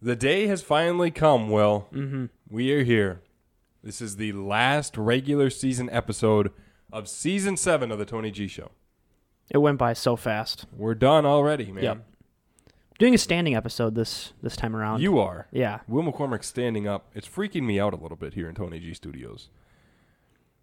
[0.00, 1.88] The day has finally come, Will.
[1.92, 2.26] Mm-hmm.
[2.50, 3.22] We are here.
[3.82, 6.52] This is the last regular season episode
[6.92, 8.70] of season seven of the Tony G Show.
[9.50, 10.66] It went by so fast.
[10.76, 11.84] We're done already, man.
[11.84, 12.06] Yep.
[12.98, 15.02] Doing a standing episode this this time around.
[15.02, 15.46] You are.
[15.52, 17.06] yeah, Will McCormick standing up.
[17.14, 19.48] It's freaking me out a little bit here in Tony G Studios.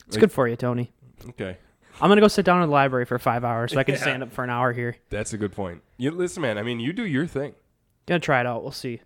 [0.07, 0.91] it's good for you, Tony.
[1.29, 1.57] Okay.
[2.01, 4.01] I'm gonna go sit down in the library for five hours so I can Yeah.
[4.01, 4.95] stand up for an hour here.
[5.09, 5.81] That's a good point.
[5.97, 6.57] You listen, man.
[6.57, 7.53] I mean, you do your thing.
[8.07, 8.63] Gonna try it out.
[8.63, 9.01] We'll see.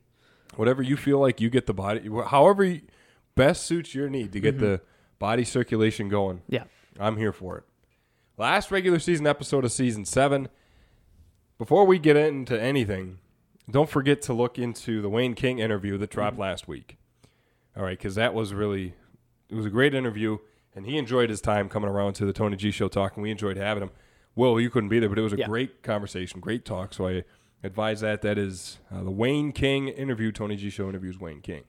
[0.57, 2.81] Whatever you feel like you get the body, however you-
[3.35, 4.65] best suits your need to get mm-hmm.
[4.65, 4.81] the
[5.19, 6.41] body circulation going.
[6.49, 6.63] Yeah.
[6.99, 7.63] I'm here for it.
[8.37, 10.49] Last regular season episode of season seven.
[11.57, 13.19] Before we get into anything,
[13.69, 16.41] don't forget to look into the Wayne King interview that dropped mm-hmm.
[16.41, 16.97] last week.
[17.75, 18.95] All right, because that was really,
[19.49, 20.39] it was a great interview,
[20.75, 23.21] and he enjoyed his time coming around to the Tony G show talking.
[23.21, 23.91] We enjoyed having him.
[24.35, 25.47] Will, you couldn't be there, but it was a Yeah.
[25.47, 26.93] great conversation, great talk.
[26.93, 27.23] So I
[27.63, 28.21] advise that.
[28.21, 30.31] That is uh, the Wayne King interview.
[30.31, 31.63] Tony G show interviews Wayne King.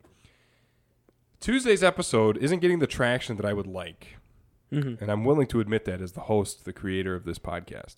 [1.40, 4.16] Tuesday's episode isn't getting the traction that I would like.
[4.73, 5.02] Mm-hmm.
[5.02, 7.96] And I'm willing to admit that as the host, the creator of this podcast.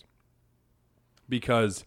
[1.27, 1.85] Because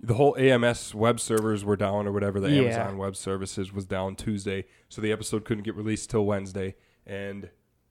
[0.00, 2.62] the whole AMS web servers were down or whatever, the Yeah.
[2.62, 4.64] Amazon web services was down Tuesday.
[4.88, 6.76] So the episode couldn't get released till Wednesday.
[7.06, 7.50] And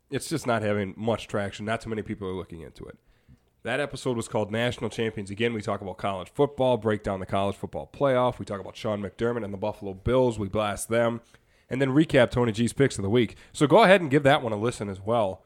[0.10, 1.66] it's just not having much traction.
[1.66, 2.98] Not too many people are looking into it.
[3.68, 5.30] That episode was called National Champions.
[5.30, 8.40] Again, we talk about college football, break down the college football playoff.
[8.40, 10.40] We talk about Sean McDermott and the Buffalo Bills.
[10.40, 11.20] We blast them.
[11.70, 13.36] And then recap Tony G's picks of the week.
[13.52, 15.44] So go ahead and give that one a listen as well.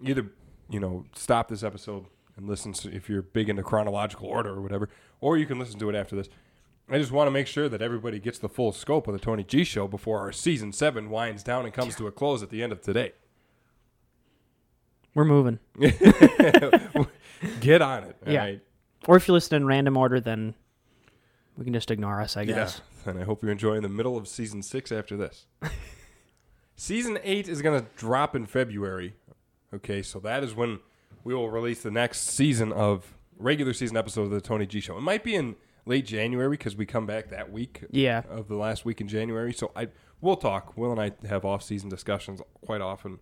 [0.00, 0.30] Either,
[0.70, 4.62] you know, stop this episode and listen to, if you're big into chronological order or
[4.62, 4.88] whatever,
[5.20, 6.28] or you can listen to it after this.
[6.88, 9.42] I just want to make sure that everybody gets the full scope of the Tony
[9.42, 12.62] G show before our season seven winds down and comes to a close at the
[12.62, 13.14] end of today.
[15.14, 15.58] We're moving.
[17.60, 18.16] Get on it.
[18.26, 18.40] all Yeah.
[18.40, 18.60] right?
[19.06, 20.54] Or if you listen in random order, then
[21.56, 22.36] we can just ignore us.
[22.36, 22.80] I guess.
[23.04, 23.10] Yeah.
[23.10, 25.46] And I hope you're enjoying the middle of season six after this.
[26.76, 29.14] season eight is going to drop in February.
[29.72, 30.78] Okay, so that is when
[31.22, 34.96] we will release the next season of regular season episode of the Tony G Show.
[34.96, 35.56] It might be in
[35.86, 38.22] late January because we come back that week Yeah.
[38.30, 39.52] of the last week in January.
[39.52, 39.88] So I
[40.20, 40.76] we'll talk.
[40.78, 43.18] Will and I have off season discussions quite often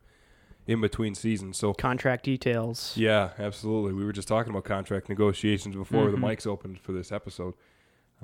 [0.67, 1.57] in between seasons.
[1.57, 2.93] So Contract details.
[2.97, 3.93] yeah, absolutely.
[3.95, 6.21] We were just talking about contract negotiations before the Mhm.
[6.37, 7.55] mics opened for this episode.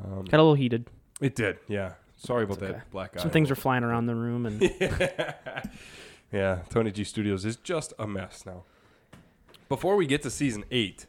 [0.02, 0.86] Um, Got a little heated.
[1.20, 1.94] it did, yeah.
[2.16, 2.72] Sorry about okay.
[2.72, 3.20] that black eye.
[3.20, 4.60] Some things are flying around the room, and
[6.32, 8.64] yeah, Tony G Studios is just a mess now.
[9.68, 11.06] Before we get to season eight,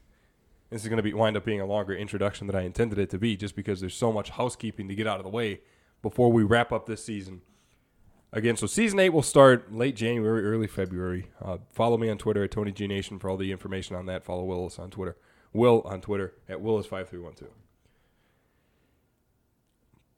[0.69, 3.09] this is going to be wind up being a longer introduction than I intended it
[3.11, 5.61] to be, just because there's so much housekeeping to get out of the way
[6.01, 7.41] before we wrap up this season.
[8.31, 11.29] Again, so season eight will start late January, early February.
[11.41, 14.23] Uh, follow me on Twitter at Tony G Nation for all the information on that.
[14.23, 15.17] Follow Willis on Twitter.
[15.51, 17.47] Will on Twitter at Willis5312.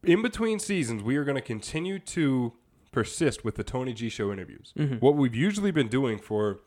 [0.03, 2.53] In between seasons, we are going to continue to
[2.91, 4.73] persist with the Tony G Show interviews.
[4.75, 4.99] Mhm.
[4.99, 6.59] What we've usually been doing for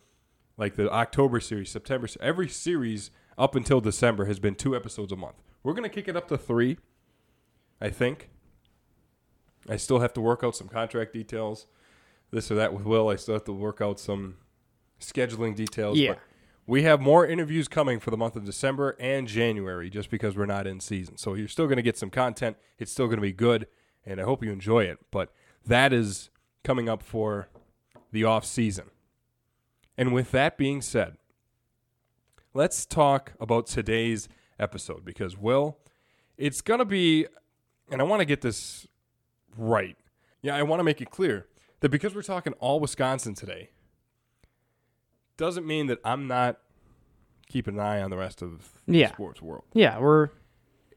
[0.56, 5.16] like the October series, September, every series up until December has been two episodes a
[5.16, 5.42] month.
[5.62, 6.78] We're going to kick it up to three,
[7.80, 8.30] I think.
[9.68, 11.66] I still have to work out some contract details,
[12.30, 13.08] this or that with Will.
[13.08, 14.36] I still have to work out some
[15.00, 15.98] scheduling details.
[15.98, 16.12] Yeah.
[16.12, 16.20] But
[16.66, 20.46] we have more interviews coming for the month of December and January just because we're
[20.46, 21.16] not in season.
[21.18, 22.56] So you're still going to get some content.
[22.78, 23.66] It's still going to be good,
[24.06, 24.98] and I hope you enjoy it.
[25.10, 25.32] But
[25.66, 26.30] that is
[26.62, 27.48] coming up for
[28.12, 28.86] the off season.
[29.96, 31.16] And with that being said,
[32.54, 35.78] let's talk about today's episode because, Will,
[36.36, 37.26] it's going to be,
[37.90, 38.86] and I want to get this
[39.56, 39.96] right.
[40.42, 41.46] Yeah, I want to make it clear
[41.80, 43.70] that because we're talking all Wisconsin today,
[45.36, 46.58] doesn't mean that I'm not
[47.48, 49.08] keeping an eye on the rest of Yeah.
[49.08, 49.64] the sports world.
[49.72, 50.28] yeah, we're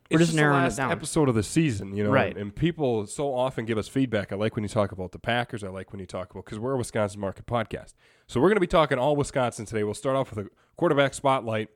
[0.09, 0.91] We're just the narrowing it last down.
[0.91, 2.31] episode of the season, you know, Right.
[2.31, 4.31] and, and people so often give us feedback.
[4.31, 5.63] I like when you talk about the Packers.
[5.65, 7.93] I like when you talk about because we're a Wisconsin market podcast.
[8.27, 9.83] So we're going to be talking all Wisconsin today.
[9.83, 11.67] We'll start off with a quarterback spotlight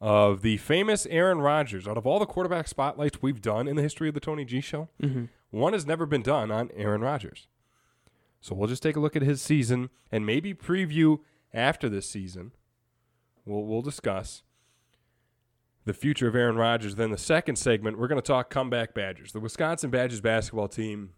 [0.00, 1.88] of the famous Aaron Rodgers.
[1.88, 4.60] Out of all the quarterback spotlights we've done in the history of the Tony G
[4.60, 5.28] Show, mhm.
[5.50, 7.48] one has never been done on Aaron Rodgers.
[8.40, 11.18] So we'll just take a look at his season and maybe preview
[11.52, 12.52] after this season.
[13.44, 14.42] We'll we'll discuss
[15.84, 16.96] the future of Aaron Rodgers.
[16.96, 19.32] Then the second segment, we're going to talk comeback Badgers.
[19.32, 21.10] The Wisconsin Badgers basketball team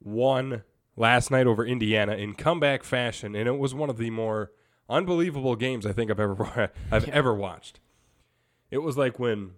[0.00, 0.62] won
[0.96, 4.52] last night over Indiana in comeback fashion, and it was one of the more
[4.88, 7.14] unbelievable games I think I've ever I've Yeah.
[7.14, 7.80] ever watched.
[8.70, 9.52] It was like when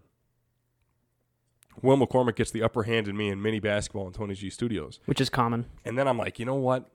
[1.83, 5.01] Will McCormick gets the upper hand in me in mini basketball in Tony G Studios.
[5.07, 5.67] which is common.
[5.85, 6.91] And then I'm like, you know what?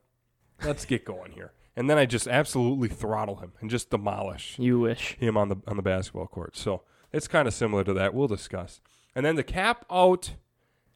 [0.63, 1.51] Let's get going here.
[1.75, 5.15] And then I just absolutely throttle him and just demolish You wish.
[5.17, 6.57] him on the on the basketball court.
[6.57, 8.13] So it's kind of similar to that.
[8.13, 8.81] We'll discuss.
[9.15, 10.33] And then to cap out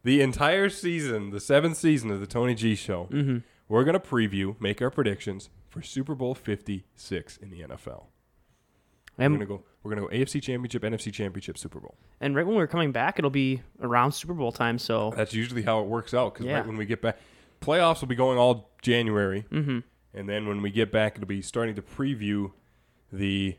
[0.04, 3.38] the entire season, the seventh season of the Tony G Show, Mm-hmm.
[3.70, 8.06] we're going to preview, make our predictions for Super Bowl 56 in the NFL.
[9.18, 9.64] We're going to go.
[9.84, 11.96] We're going to go AFC Championship, NFC Championship, Super Bowl.
[12.22, 14.78] and right when we're coming back, it'll be around Super Bowl time.
[14.80, 16.34] So That's usually how it works out.
[16.34, 16.58] Because Yeah.
[16.60, 17.18] right when we get back,
[17.60, 19.80] playoffs will be going all January, hmm
[20.16, 22.52] and then when we get back, it'll be starting to preview
[23.12, 23.58] the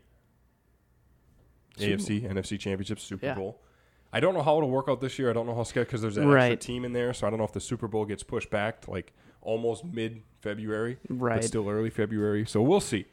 [1.77, 3.35] Super AFC, NFC Championship, Super Yeah.
[3.35, 3.61] Bowl.
[4.13, 5.29] I don't know how it'll work out this year.
[5.31, 6.53] I don't know how because there's an Right.
[6.53, 8.83] extra team in there, so I don't know if the Super Bowl gets pushed back
[8.83, 9.13] to like
[9.45, 11.37] almost mid February, right.
[11.37, 12.45] but still early February.
[12.47, 13.07] So we'll see.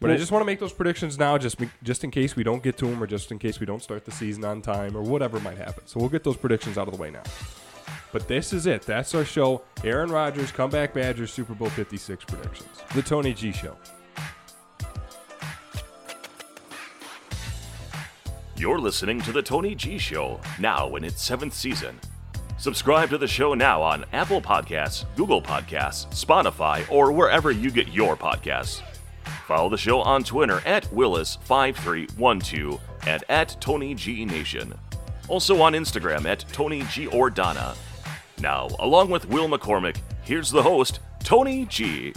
[0.00, 2.62] But I just want to make those predictions now, just just in case we don't
[2.62, 5.02] get to them, or just in case we don't start the season on time, or
[5.02, 5.86] whatever might happen.
[5.86, 7.22] So we'll get those predictions out of the way now.
[8.10, 8.82] But this is it.
[8.82, 9.62] That's our show.
[9.84, 12.68] Aaron Rodgers, comeback Badgers, Super Bowl 56 predictions.
[12.94, 13.76] The Tony G Show.
[18.56, 21.98] You're listening to The Tony G Show, now in its seventh season.
[22.60, 27.88] Subscribe to the show now on Apple Podcasts, Google Podcasts, Spotify, or wherever you get
[27.88, 28.82] your podcasts.
[29.46, 34.78] Follow the show on Twitter at Willis5312 and at Tony G Nation.
[35.26, 37.74] Also on Instagram at Tony G Ordana.
[38.42, 42.12] Now, along with Will McCormick, here's the host, Tony G.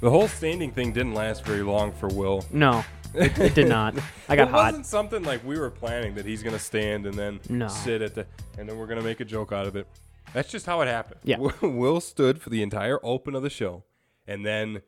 [0.00, 2.44] The whole standing thing didn't last very long for Will.
[2.52, 2.84] No,
[3.16, 3.94] it, it did not.
[4.28, 4.64] I got it hot.
[4.66, 7.68] wasn't something like we were planning that he's going to stand and then No.
[7.68, 8.26] sit at the,
[8.58, 9.86] and then we're going to make a joke out of it.
[10.32, 11.20] That's just how it happened.
[11.24, 11.38] Yeah.
[11.62, 13.84] Will stood for the entire open of the show,
[14.26, 14.82] and then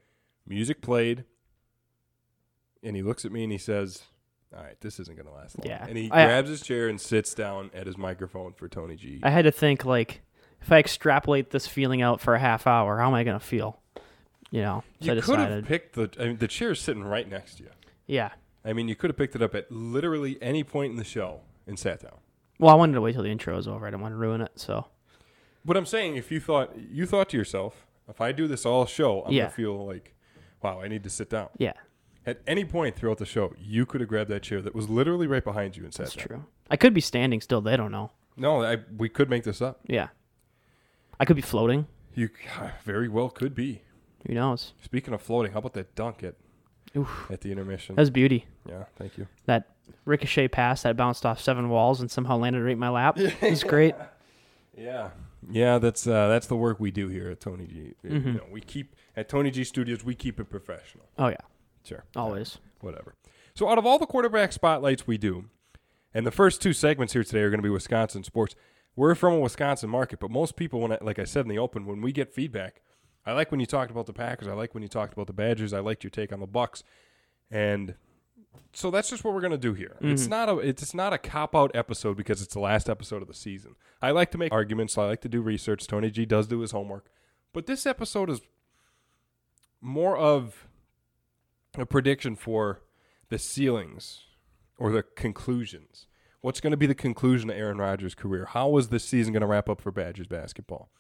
[0.47, 1.25] music played,
[2.83, 4.03] and he looks at me and he says,
[4.57, 5.85] "All right, this isn't going to last long." Yeah.
[5.89, 9.21] And he I- grabs his chair and sits down at his microphone for Tony G.
[9.23, 10.23] I had to think like,
[10.61, 13.81] if I extrapolate this feeling out for a half hour, how am I gonna feel?
[14.51, 15.67] You know, so I you could have decided.
[15.67, 16.11] picked the.
[16.21, 17.71] I mean, the chair's sitting right next to you.
[18.09, 18.31] Yeah.
[18.65, 21.43] I mean, you could have picked it up at literally any point in the show
[21.67, 22.19] and sat down.
[22.59, 23.87] Well, I wanted to wait till the intro was over.
[23.87, 24.51] I didn't want to ruin it.
[24.57, 24.87] So
[25.65, 28.85] But I'm saying, if you thought you thought to yourself, if I do this all
[28.85, 29.45] show, I'm Yeah.
[29.45, 30.15] gonna feel like,
[30.63, 31.49] wow, I need to sit down.
[31.57, 31.75] yeah,
[32.27, 35.27] At any point throughout the show, you could have grabbed that chair that was literally
[35.29, 36.27] right behind you and sat that's down.
[36.27, 36.45] true.
[36.71, 37.61] I could be standing still.
[37.61, 38.11] They don't know.
[38.37, 39.81] No, I, we could make this up.
[39.87, 40.09] Yeah.
[41.21, 41.87] I could be floating.
[42.15, 42.29] You
[42.85, 43.83] very well could be.
[44.27, 44.73] Who knows?
[44.83, 46.35] Speaking of floating, how about that dunk at
[46.97, 47.27] Oof.
[47.31, 47.95] at the intermission?
[47.97, 48.47] That was beauty.
[48.69, 49.27] yeah, thank you.
[49.47, 49.69] That
[50.05, 53.19] ricochet pass that bounced off seven walls and somehow landed right in my lap.
[53.19, 53.95] It was great.
[54.77, 55.11] Yeah,
[55.51, 57.95] yeah, that's uh, that's the work we do here at Tony G.
[58.05, 58.35] You Mhm.
[58.37, 61.07] know, we keep at Tony G Studios, we keep it professional.
[61.19, 61.37] Oh yeah,
[61.83, 62.59] Sure, always.
[62.81, 63.15] whatever.
[63.55, 65.47] So, out of all the quarterback spotlights we do,
[66.15, 68.55] and the first two segments here today are going to be Wisconsin sports.
[68.95, 71.59] We're from a Wisconsin market, but most people, when I, like I said in the
[71.59, 72.81] open, when we get feedback,
[73.29, 74.49] I like when you talked about the Packers.
[74.49, 75.73] I like when you talked about the Badgers.
[75.73, 76.83] I liked your take on the Bucks,
[77.51, 77.95] and
[78.73, 79.97] so that's just what we're going to do here.
[80.01, 80.31] It's Mhm.
[80.31, 83.35] not a it's not a cop out episode because it's the last episode of the
[83.35, 83.77] season.
[84.01, 84.97] I like to make arguments.
[84.97, 85.87] I like to do research.
[85.87, 87.11] Tony G does do his homework,
[87.53, 88.41] but this episode is
[89.81, 90.67] more of
[91.77, 92.81] a prediction for
[93.29, 94.25] the ceilings
[94.79, 96.07] or the conclusions.
[96.41, 98.47] What's going to be the conclusion of Aaron Rodgers' career?
[98.47, 100.91] How is this season going to wrap up for Badgers basketball?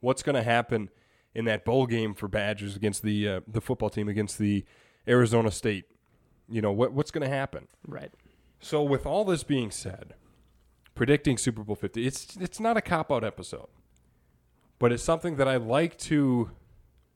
[0.00, 0.90] What's going to happen
[1.36, 4.64] in that bowl game for Badgers against the uh, the football team against the
[5.06, 5.84] Arizona State?
[6.48, 7.68] You know what what's going to happen?
[7.86, 8.10] Right.
[8.58, 10.14] So with all this being said,
[10.94, 13.68] predicting Super Bowl 50, it's it's not a cop out episode.
[14.78, 16.50] But it's something that I like to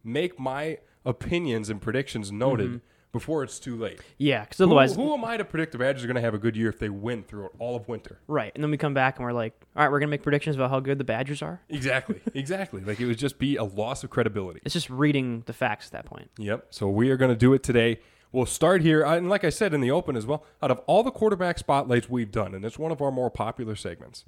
[0.05, 2.81] make my opinions and predictions noted
[3.13, 4.01] before it's too late.
[4.19, 6.39] Yeah, because otherwise, who, am I to predict the Badgers are going to have a
[6.39, 8.21] good year if they win throughout all of winter?
[8.27, 8.53] right.
[8.55, 10.71] And then we come back and we're like, all right, we're gonna make predictions about
[10.71, 11.61] how good the Badgers are.
[11.69, 12.83] Exactly, exactly.
[12.83, 14.61] Like it would just be a loss of credibility.
[14.65, 16.31] It's just reading the facts at that point.
[16.39, 16.67] Yep.
[16.71, 18.01] So we are going to do it today.
[18.33, 20.81] We'll start here, uh, and like I said in the open as well, out of
[20.87, 24.25] all the quarterback spotlights we've done, and it's one of our more popular segments,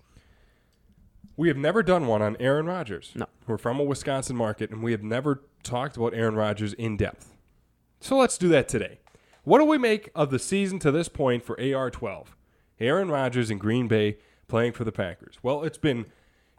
[1.36, 3.12] we have never done one on Aaron Rodgers.
[3.14, 3.26] No.
[3.46, 7.32] We're from a Wisconsin market, and we have never talked about Aaron Rodgers in depth.
[8.02, 8.98] So let's do that today.
[9.44, 12.36] What do we make of the season to this point for AR 12?
[12.80, 14.18] Aaron Rodgers in Green Bay
[14.48, 15.36] playing for the Packers.
[15.40, 16.06] Well, it's been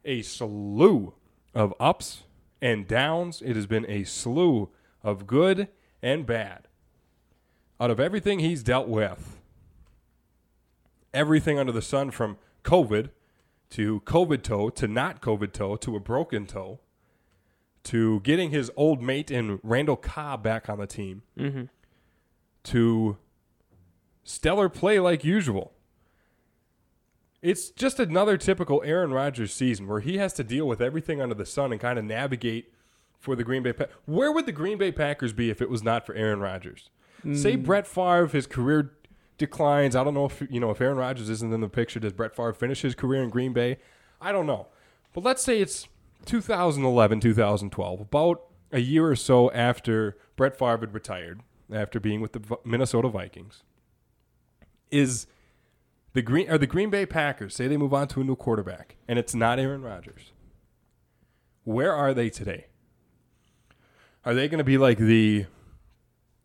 [0.06, 1.16] a slew
[1.54, 2.24] of ups
[2.62, 3.42] and downs.
[3.42, 4.70] It has been a slew
[5.04, 5.68] of good
[6.02, 6.70] and bad.
[7.78, 9.42] Out of everything he's dealt with,
[11.14, 13.10] everything under the sun from COVID
[13.72, 16.80] to COVID toe to not COVID toe to a broken toe
[17.86, 21.64] to getting his old mate in Randall Cobb back on the team Mm-hmm.
[22.66, 23.18] to
[24.24, 25.74] stellar play like usual.
[27.42, 31.36] It's just another typical Aaron Rodgers season where he has to deal with everything under
[31.36, 32.74] the sun and kind of navigate
[33.20, 33.94] for the Green Bay Packers.
[34.06, 36.90] Where would the Green Bay Packers be if it was not for Aaron Rodgers?
[37.34, 38.92] Say Brett Favre, his career
[39.38, 39.96] declines.
[39.96, 41.98] I don't know if you know if Aaron Rodgers isn't in the picture.
[42.02, 43.78] Does Brett Favre finish his career in Green Bay?
[44.20, 44.68] I don't know.
[45.14, 45.88] But let's say it's
[46.26, 52.34] 2011, 2012, about a year or so after Brett Favre had retired, after being with
[52.34, 53.64] the Minnesota Vikings.
[54.92, 55.28] Is
[56.14, 58.98] the Green are the Green Bay Packers say they move on to a new quarterback
[59.08, 60.32] and it's not Aaron Rodgers.
[61.64, 62.68] Where are they today?
[64.26, 65.48] Are they going to be like the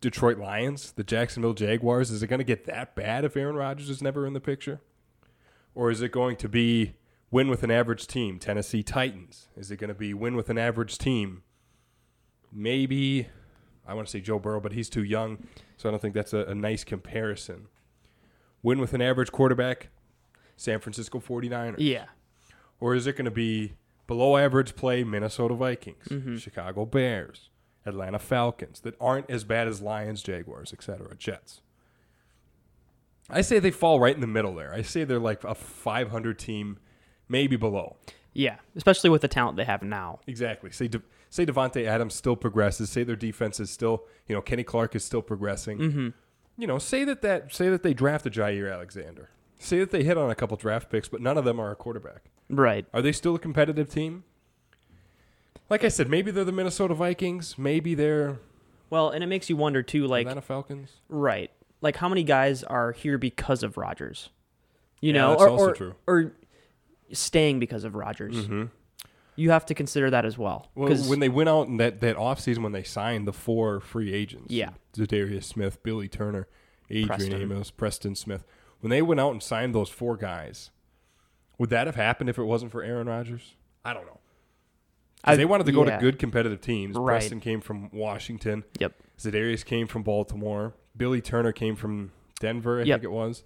[0.01, 2.09] Detroit Lions, the Jacksonville Jaguars?
[2.09, 4.81] Is it going to get that bad if Aaron Rodgers is never in the picture?
[5.75, 6.95] Or is it going to be
[7.31, 9.47] win with an average team, Tennessee Titans?
[9.55, 11.43] Is it going to be win with an average team?
[12.51, 13.27] Maybe,
[13.87, 15.45] I want to say Joe Burrow, but he's too young,
[15.77, 17.67] so I don't think that's a, a nice comparison.
[18.63, 19.89] Win with an average quarterback,
[20.57, 21.75] San Francisco 49ers.
[21.77, 22.05] Yeah.
[22.79, 23.73] Or is it going to be
[24.07, 26.37] below average play Minnesota Vikings, Mm-hmm.
[26.37, 27.49] Chicago Bears,
[27.85, 31.61] Atlanta Falcons that aren't as bad as Lions, Jaguars, etc., Jets?
[33.29, 34.73] I say they fall right in the middle there.
[34.73, 36.79] I say they're like a 500 team,
[37.29, 37.95] maybe below.
[38.33, 38.57] Yeah.
[38.75, 40.19] Especially with the talent they have now.
[40.27, 40.71] Exactly.
[40.71, 42.89] Say De- say Davante Adams still progresses.
[42.89, 45.77] Say their defense is still, you know, Kenny Clark is still progressing.
[45.79, 46.09] Mm-hmm.
[46.57, 49.29] You know, say that that say that they drafted Jaire Alexander.
[49.59, 51.75] Say that they hit on a couple draft picks, but none of them are a
[51.75, 52.29] quarterback.
[52.49, 52.85] Right.
[52.93, 54.23] Are they still a competitive team?
[55.69, 57.57] Like I said, maybe they're the Minnesota Vikings.
[57.57, 58.39] Maybe they're
[58.89, 60.93] Well, and it makes you wonder too, like Atlanta Falcons.
[61.09, 64.29] right, like how many guys are here because of Rodgers,
[64.99, 65.95] you Yeah, know, that's or also or, true.
[66.07, 66.31] or
[67.13, 68.35] staying because of Rodgers.
[68.35, 68.65] Mm-hmm.
[69.35, 70.69] You have to consider that as well.
[70.75, 74.13] Well, when they went out in that, that offseason when they signed the four free
[74.13, 74.71] agents, Yeah.
[74.97, 76.47] Za'Darius Smith, Billy Turner,
[76.89, 77.41] Adrian Preston.
[77.41, 78.43] Amos, Preston Smith,
[78.81, 80.71] when they went out and signed those four guys,
[81.57, 83.55] would that have happened if it wasn't for Aaron Rodgers?
[83.85, 84.19] I don't know.
[85.23, 85.95] I- they wanted to go yeah.
[85.95, 86.97] to good competitive teams.
[86.97, 87.13] Right.
[87.19, 88.65] Preston came from Washington.
[88.79, 88.93] Yep.
[89.17, 90.73] Za'Darius came from Baltimore.
[90.97, 92.11] Billy Turner came from
[92.41, 92.97] Denver, I Yep.
[93.01, 93.43] think it was.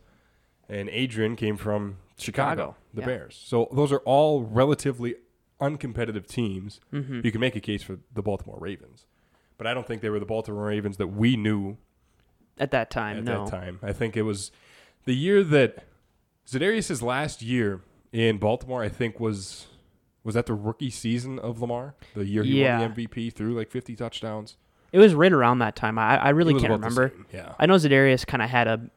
[0.70, 3.08] And Adrian came from Chicago, the yeah.
[3.08, 3.42] Bears.
[3.44, 5.16] So those are all relatively
[5.60, 6.80] uncompetitive teams.
[6.92, 7.22] Mm-hmm.
[7.24, 9.06] You can make a case for the Baltimore Ravens.
[9.58, 11.78] But I don't think they were the Baltimore Ravens that we knew
[12.58, 13.46] at that time, at no.
[13.46, 13.80] that time.
[13.82, 14.52] I think it was
[15.06, 15.86] the year that
[16.48, 19.68] Za'Darius' last year in Baltimore, I think was
[20.24, 21.96] was that the rookie season of Lamar?
[22.14, 22.80] The year he Yeah.
[22.80, 24.56] won the MVP through like 50 touchdowns?
[24.94, 25.98] It was right around that time.
[26.00, 27.12] I, I really can't remember.
[27.34, 27.56] Yeah.
[27.60, 28.90] I know Za'Darius kind of had a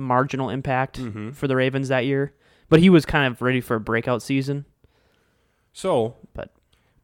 [0.00, 1.34] marginal impact Mhm.
[1.34, 2.32] for the Ravens that year,
[2.68, 4.64] but he was kind of ready for a breakout season.
[5.72, 6.52] So, But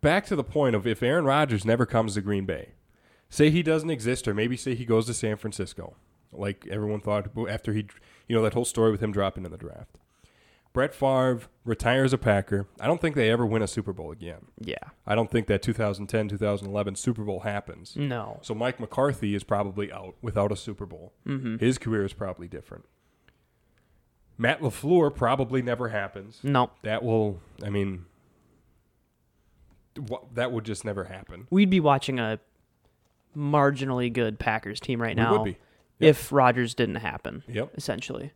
[0.00, 2.70] back to the point of if Aaron Rodgers never comes to Green Bay,
[3.28, 5.96] say he doesn't exist, or maybe say he goes to San Francisco,
[6.32, 7.86] like everyone thought after he,
[8.28, 9.98] you know, that whole story with him dropping in the draft.
[10.76, 12.66] Brett Favre retires a Packer.
[12.78, 14.44] I don't think they ever win a Super Bowl again.
[14.60, 17.96] yeah, I don't think that 2010 2011 Super Bowl happens.
[17.96, 21.14] no, So Mike McCarthy is probably out without a Super Bowl.
[21.26, 21.56] Mm-hmm.
[21.64, 22.84] His career is probably different.
[24.36, 26.40] Matt LaFleur probably never happens.
[26.42, 26.70] no.
[26.82, 28.04] That will, I mean,
[29.96, 31.46] wha- that would just never happen.
[31.48, 32.38] We'd be watching a
[33.34, 35.56] marginally good Packers team right We now would be.
[36.00, 37.44] if Rodgers didn't happen.
[37.48, 37.72] Yep.
[37.78, 38.32] Essentially,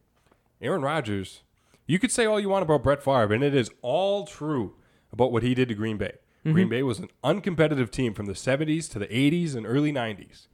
[0.62, 1.42] Aaron Rodgers,
[1.90, 4.76] you could say all you want about Brett Favre, and it is all true
[5.12, 6.12] about what he did to Green Bay.
[6.40, 6.52] Mm-hmm.
[6.52, 10.46] Green Bay was an uncompetitive team from the 70s to the 80s and early 90s.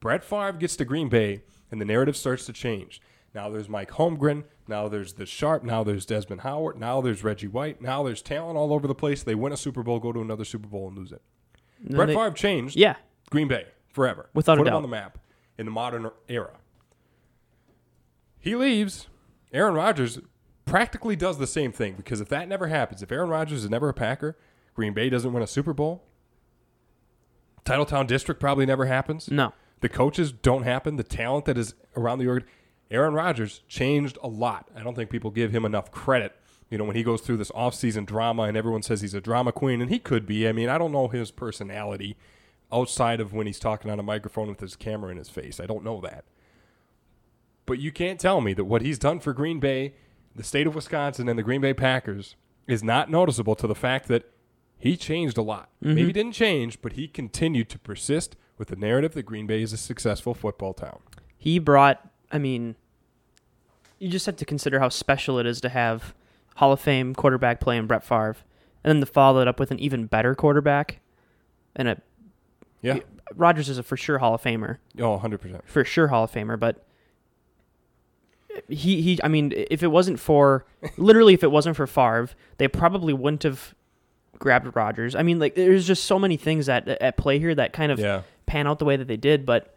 [0.00, 3.00] Brett Favre gets to Green Bay, and the narrative starts to change.
[3.34, 4.44] Now there's Mike Holmgren.
[4.66, 5.62] Now there's the Sharpe.
[5.62, 6.78] Now there's Desmond Howard.
[6.80, 7.80] Now there's Reggie White.
[7.82, 9.22] Now there's talent all over the place.
[9.22, 11.22] They win a Super Bowl, go to another Super Bowl, and lose it.
[11.90, 12.96] Brett they- Favre changed yeah,
[13.30, 14.30] Green Bay forever.
[14.34, 14.76] Without a Put him doubt.
[14.78, 15.18] on the map
[15.58, 16.54] in the modern era.
[18.38, 19.06] He leaves.
[19.52, 20.18] Aaron Rodgers
[20.70, 23.88] practically does the same thing because if that never happens, if Aaron Rodgers is never
[23.88, 24.38] a Packer,
[24.74, 26.04] Green Bay doesn't win a Super Bowl,
[27.64, 29.30] Titletown District probably never happens.
[29.30, 30.96] no, The coaches don't happen.
[30.96, 32.46] The talent that is around the org.
[32.90, 34.68] Aaron Rodgers changed a lot.
[34.74, 36.36] I don't think people give him enough credit.
[36.70, 39.52] You know, when he goes through this offseason drama and everyone says he's a drama
[39.52, 40.48] queen, and he could be.
[40.48, 42.16] I mean, I don't know his personality
[42.72, 45.58] outside of when he's talking on a microphone with his camera in his face.
[45.58, 46.24] I don't know that.
[47.66, 49.94] But you can't tell me that what he's done for Green Bay,
[50.34, 54.08] the state of Wisconsin, and the Green Bay Packers is not noticeable to the fact
[54.08, 54.30] that
[54.78, 55.68] he changed a lot.
[55.84, 55.94] Mm-hmm.
[55.94, 59.72] Maybe didn't change, but he continued to persist with the narrative that Green Bay is
[59.72, 61.00] a successful football town.
[61.36, 62.06] he brought.
[62.32, 62.76] I mean,
[63.98, 66.14] you just have to consider how special it is to have
[66.56, 68.36] Hall of Fame quarterback playing Brett Favre,
[68.84, 71.00] and then to follow it up with an even better quarterback,
[71.74, 72.00] and a
[72.82, 73.00] Yeah.
[73.34, 74.78] Rodgers is a for sure Hall of Famer.
[74.98, 75.62] Oh, 100%.
[75.64, 76.84] for sure Hall of Famer, but
[78.68, 80.64] he he I mean if it wasn't for
[80.96, 83.74] literally if it wasn't for Favre, they probably wouldn't have
[84.38, 85.14] grabbed Rodgers.
[85.14, 87.98] I mean like there's just so many things at at play here that kind of
[87.98, 88.22] Yeah.
[88.46, 89.74] pan out the way that they did, but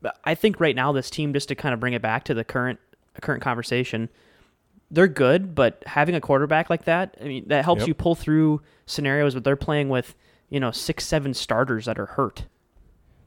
[0.00, 2.34] but I think right now this team just to kind of bring it back to
[2.34, 2.78] the current
[3.20, 4.08] current conversation
[4.90, 7.88] they're good, but having a quarterback like that, I mean, that helps Yep.
[7.88, 10.14] you pull through scenarios where they're playing with,
[10.48, 12.46] you know, six, seven starters that are hurt.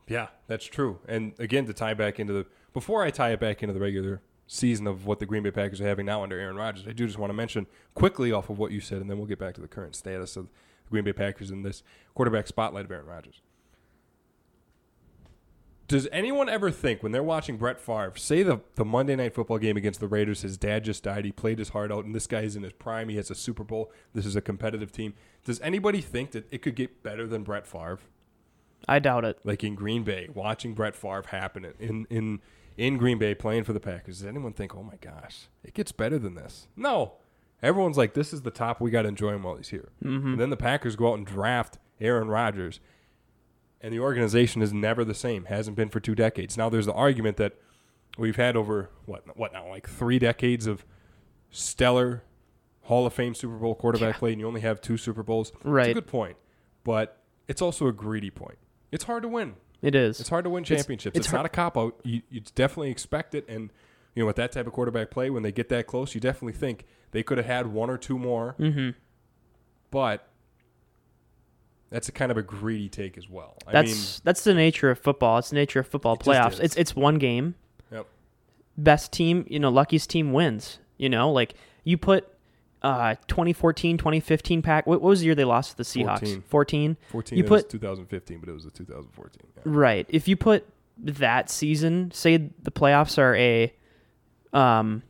[0.08, 0.98] Yeah, that's true.
[1.08, 4.22] And again, to tie back into the before I tie it back into the regular
[4.52, 7.06] season of what the Green Bay Packers are having now under Aaron Rodgers, I do
[7.06, 9.56] just want to mention quickly off of what you said, and then we'll get back
[9.56, 10.48] to the current status of
[10.84, 13.42] the Green Bay Packers in this quarterback spotlight of Aaron Rodgers.
[15.88, 19.58] Does anyone ever think when they're watching Brett Favre, say the, the Monday night football
[19.58, 22.28] game against the Raiders, his dad just died, he played his heart out, and this
[22.28, 25.14] guy's in his prime, he has a Super Bowl, this is a competitive team.
[25.46, 28.00] Does anybody think that it could get better than Brett Favre?
[28.88, 29.40] I doubt it.
[29.44, 32.42] like in Green Bay, watching Brett Favre happen in in
[32.78, 34.20] in Green Bay playing for the Packers.
[34.20, 36.68] Does anyone think, oh my gosh, it gets better than this?
[36.76, 37.14] No.
[37.62, 38.82] Everyone's like, this is the top.
[38.82, 39.90] We got to enjoy him while he's here.
[40.02, 42.80] And then the Packers go out and draft Aaron Rodgers,
[43.82, 45.46] and the organization is never the same.
[45.46, 46.58] Hasn't been for two decades.
[46.58, 47.54] Now there's the argument that
[48.18, 50.84] we've had over what what now, like three decades of
[51.52, 52.24] stellar
[52.84, 55.52] Hall of Fame Super Bowl quarterback play, and you only have two Super Bowls.
[55.56, 55.94] It's a Right.
[55.94, 56.38] good point,
[56.84, 58.58] but it's also a greedy point.
[58.92, 59.54] It's hard to win.
[59.82, 60.20] It is.
[60.20, 61.18] It's hard to win championships.
[61.18, 62.00] It's, it's hard- not a cop out.
[62.04, 63.72] You, you definitely expect it, and
[64.16, 66.54] you know with that type of quarterback play, when they get that close, you definitely
[66.54, 68.56] think they could have had one or two more.
[68.60, 68.90] Mm-hmm.
[69.90, 70.28] But
[71.90, 73.58] that's a kind of a greedy take as well.
[73.68, 75.40] I That's that's the nature of football.
[75.40, 76.60] It's the nature of football It playoffs.
[76.60, 77.56] It's it's one game.
[77.92, 78.08] yep.
[78.78, 80.80] Best team, you know, luckiest team wins.
[80.98, 82.28] You know, like you put
[82.84, 84.88] uh 2014, 2015 pack.
[84.88, 86.20] What, what was the year they lost to the Seahawks?
[86.20, 86.42] 14.
[86.48, 86.98] 14.
[87.12, 87.38] 14.
[87.38, 89.42] You it put- was 2015, but it was a 2014.
[89.56, 89.62] Yeah.
[89.66, 90.06] Right.
[90.10, 93.74] If you put that season, say the playoffs are a
[94.54, 95.04] um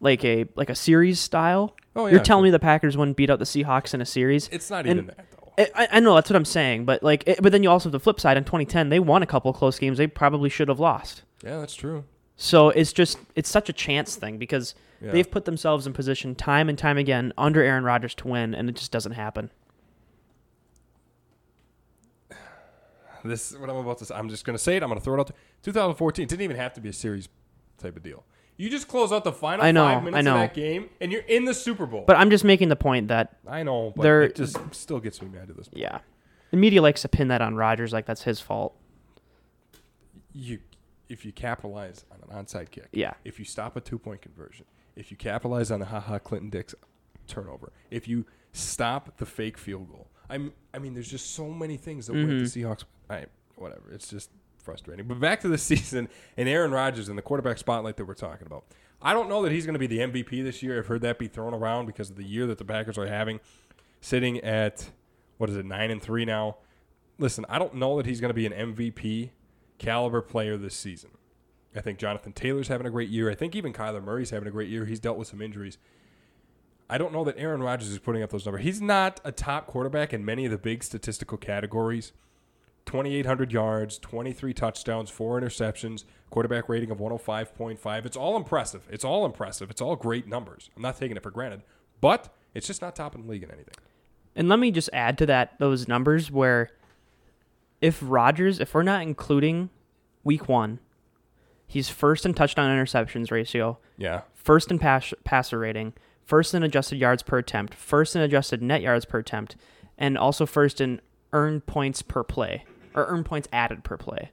[0.00, 1.76] like a like a series style.
[1.96, 2.46] Oh, yeah, You're telling sure.
[2.46, 4.48] me the Packers wouldn't beat out the Seahawks in a series?
[4.52, 5.52] It's not And- even that though.
[5.58, 7.88] I, I- I know that's what I'm saying, but like, it, but then you also
[7.88, 8.36] have the flip side.
[8.36, 11.22] In 2010, they won a couple close games they probably should have lost.
[11.44, 12.04] Yeah, that's true.
[12.36, 15.12] So it's just it's such a chance thing because Yeah.
[15.12, 18.68] they've put themselves in position time and time again under Aaron Rodgers to win, and
[18.68, 19.50] it just doesn't happen.
[23.24, 24.14] This what I'm about to say.
[24.14, 24.82] I'm just going to say it.
[24.82, 25.26] I'm going to throw it out.
[25.26, 25.36] There.
[25.62, 27.28] 2014 didn't even have to be a series
[27.76, 28.24] type of deal.
[28.56, 30.34] You just close out the final I know, five minutes I know.
[30.36, 32.04] of that game, and you're in the Super Bowl.
[32.06, 35.28] But I'm just making the point that I know, but it just still gets me
[35.28, 35.80] mad to this point.
[35.80, 35.98] yeah,
[36.50, 38.74] the media likes to pin that on Rodgers like that's his fault.
[40.32, 40.60] You,
[41.08, 43.14] if you capitalize on an onside kick, Yeah.
[43.24, 44.66] If you stop a two point conversion,
[45.00, 46.74] if you capitalize on the Ha Ha Clinton-Dix
[47.26, 50.52] turnover, if you stop the fake field goal, I'm.
[50.72, 52.38] I mean, there's just so many things that Mm-hmm.
[52.38, 52.84] the Seahawks.
[53.08, 53.90] I whatever.
[53.92, 55.08] It's just frustrating.
[55.08, 58.46] But back to the season and Aaron Rodgers and the quarterback spotlight that we're talking
[58.46, 58.64] about.
[59.02, 60.78] I don't know that he's going to be the MVP this year.
[60.78, 63.40] I've heard that be thrown around because of the year that the Packers are having,
[64.02, 64.90] sitting at
[65.38, 66.56] what is it nine and three now.
[67.18, 69.30] Listen, I don't know that he's going to be an MVP
[69.78, 71.10] caliber player this season.
[71.74, 73.30] I think Jonathan Taylor's having a great year.
[73.30, 74.86] I think even Kyler Murray's having a great year.
[74.86, 75.78] He's dealt with some injuries.
[76.88, 78.64] I don't know that Aaron Rodgers is putting up those numbers.
[78.64, 82.12] He's not a top quarterback in many of the big statistical categories.
[82.86, 88.06] 2,800 yards, 23 touchdowns, four interceptions, quarterback rating of 105.5.
[88.06, 88.88] It's all impressive.
[88.90, 89.70] It's all impressive.
[89.70, 90.70] It's all great numbers.
[90.74, 91.62] I'm not taking it for granted,
[92.00, 93.74] but it's just not top in the league in anything.
[94.34, 96.70] And let me just add to that those numbers where
[97.80, 99.70] if Rodgers, if we're not including
[100.24, 100.80] week one,
[101.70, 104.22] he's first in touchdown interceptions ratio, Yeah.
[104.34, 105.92] first in pass, passer rating,
[106.24, 109.54] first in adjusted yards per attempt, first in adjusted net yards per attempt,
[109.96, 111.00] and also first in
[111.32, 114.32] earned points per play or earned points added per play.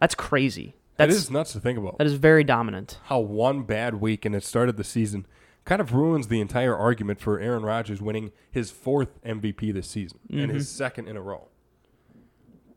[0.00, 0.74] That's crazy.
[0.98, 1.96] That That's nuts to think about.
[1.96, 2.98] that is very dominant.
[3.04, 5.26] how one bad week and it started the season
[5.64, 10.18] kind of ruins the entire argument for Aaron Rodgers winning his fourth MVP this season
[10.30, 10.76] and his mm-hmm.
[10.76, 11.48] second in a row.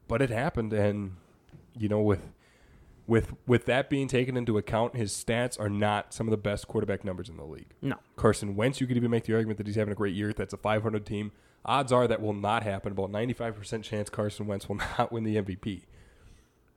[0.07, 1.17] But it happened, and
[1.77, 2.31] you know, with
[3.07, 6.67] with with that being taken into account, his stats are not some of the best
[6.67, 7.73] quarterback numbers in the league.
[7.81, 7.95] No.
[8.17, 10.33] Carson Wentz, you could even make the argument that he's having a great year.
[10.33, 11.31] That's a 500 team.
[11.65, 12.91] Odds are that will not happen.
[12.91, 15.83] About 95% chance Carson Wentz will not win the MVP.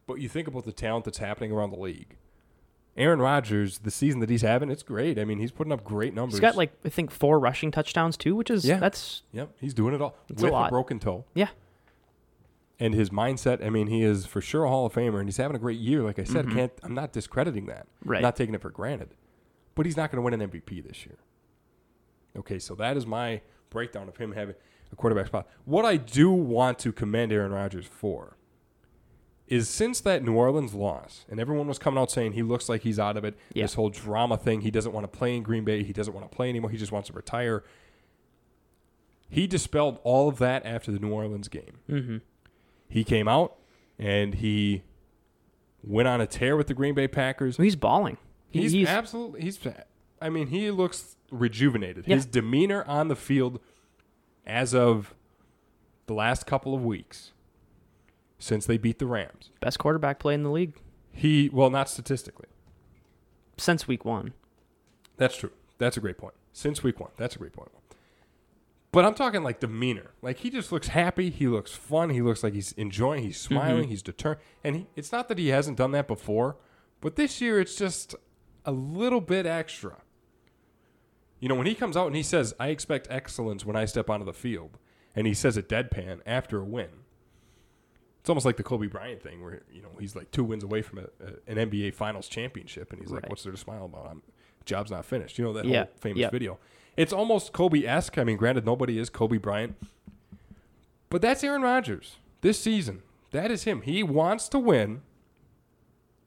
[0.06, 2.16] But you think about the talent that's happening around the league.
[2.96, 5.16] Aaron Rodgers, the season that he's having, it's great.
[5.18, 6.34] I mean, he's putting up great numbers.
[6.34, 8.78] He's got like I think four rushing touchdowns too, which is Yeah.
[8.78, 10.70] that's yep, he's doing it all It's with a, lot.
[10.70, 11.24] broken toe.
[11.34, 11.48] yeah.
[12.82, 15.36] And his mindset, I mean, he is for sure a Hall of Famer, and he's
[15.36, 16.02] having a great year.
[16.02, 17.86] Like I said, can't I'm not discrediting that.
[18.00, 18.10] Mm-hmm.
[18.10, 18.22] Right.
[18.22, 19.10] Not taking it for granted.
[19.74, 21.18] But he's not going to win an MVP this year.
[22.36, 24.54] Okay, so that is my breakdown of him having
[24.92, 25.46] a quarterback spot.
[25.64, 28.36] What I do want to commend Aaron Rodgers for
[29.46, 32.82] is since that New Orleans loss, and everyone was coming out saying he looks like
[32.82, 33.64] he's out of it, Yeah.
[33.64, 36.30] this whole drama thing, he doesn't want to play in Green Bay, he doesn't want
[36.30, 37.64] to play anymore, he just wants to retire.
[39.28, 41.78] He dispelled all of that after the New Orleans game.
[41.88, 42.16] Mm-hmm.
[42.90, 43.56] He came out
[43.98, 44.82] and he
[45.82, 47.56] went on a tear with the Green Bay Packers.
[47.56, 48.18] He's balling.
[48.50, 49.58] He- He's, he's absolutely he's
[50.20, 52.06] I mean, he looks rejuvenated.
[52.06, 52.16] Yeah.
[52.16, 53.60] His demeanor on the field
[54.44, 55.14] as of
[56.06, 57.32] the last couple of weeks
[58.38, 59.50] since they beat the Rams.
[59.60, 60.74] Best quarterback play in the league
[61.12, 62.48] He, well, not statistically.
[63.56, 64.32] since week one.
[65.16, 65.52] That's true.
[65.78, 66.34] That's a great point.
[66.52, 67.10] Since week one.
[67.16, 67.70] That's a great point.
[68.92, 70.12] But I'm talking like demeanor.
[70.20, 71.30] Like he just looks happy.
[71.30, 72.10] He looks fun.
[72.10, 73.22] He looks like he's enjoying.
[73.22, 73.54] He's mm-hmm.
[73.54, 73.88] smiling.
[73.88, 74.42] He's determined.
[74.64, 76.56] And he, it's not that he hasn't done that before,
[77.00, 78.14] but this year it's just
[78.64, 79.98] a little bit extra.
[81.38, 84.10] You know, when he comes out and he says, I expect excellence when I step
[84.10, 84.78] onto the field,
[85.16, 86.90] and he says it deadpan after a win,
[88.20, 90.82] it's almost like the Kobe Bryant thing where, you know, he's like two wins away
[90.82, 94.08] from a, a, an NBA Finals championship, and he's like, what's there to smile about?
[94.10, 94.22] I'm,
[94.66, 95.38] job's not finished.
[95.38, 96.30] You know, that Yeah, whole famous yeah.
[96.30, 96.58] video.
[97.00, 98.18] It's almost Kobe esque.
[98.18, 99.74] I mean, granted, nobody is Kobe Bryant,
[101.08, 103.02] but that's Aaron Rodgers this season.
[103.30, 103.80] That is him.
[103.80, 105.00] He wants to win.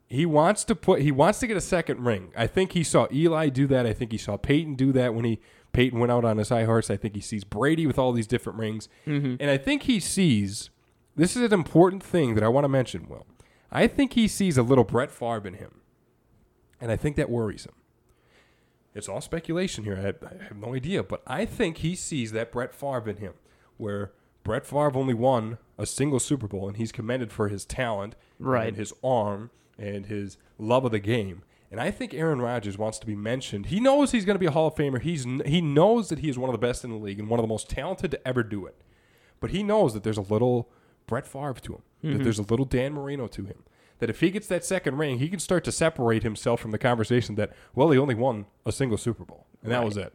[0.08, 1.00] He wants to put.
[1.00, 2.32] He wants to get a second ring.
[2.36, 3.86] I think he saw Eli do that.
[3.86, 5.38] I think he saw Peyton do that when he
[5.72, 6.90] Peyton went out on his high horse.
[6.90, 9.36] I think he sees Brady with all these different rings, mm-hmm.
[9.38, 10.70] and I think he sees.
[11.14, 13.08] This is an important thing that I want to mention.
[13.08, 13.26] Will
[13.70, 15.82] I think he sees a little Brett Favre in him,
[16.80, 17.74] and I think that worries him.
[18.94, 19.96] It's all speculation here.
[19.96, 23.34] I, I have no idea, but I think he sees that Brett Favre in him,
[23.76, 24.12] where
[24.44, 28.68] Brett Favre only won a single Super Bowl, and he's commended for his talent, Right.
[28.68, 31.42] and his arm, and his love of the game.
[31.70, 33.66] And I think Aaron Rodgers wants to be mentioned.
[33.66, 35.00] He knows he's going to be a Hall of Famer.
[35.00, 37.40] He's he knows that he is one of the best in the league and one
[37.40, 38.80] of the most talented to ever do it.
[39.40, 40.70] But he knows that there's a little
[41.08, 41.82] Brett Favre to him.
[42.02, 42.22] That mm-hmm.
[42.22, 43.64] there's a little Dan Marino to him.
[44.00, 46.78] That if he gets that second ring, he can start to separate himself from the
[46.78, 50.12] conversation that well, he only won a single Super Bowl, and that was it.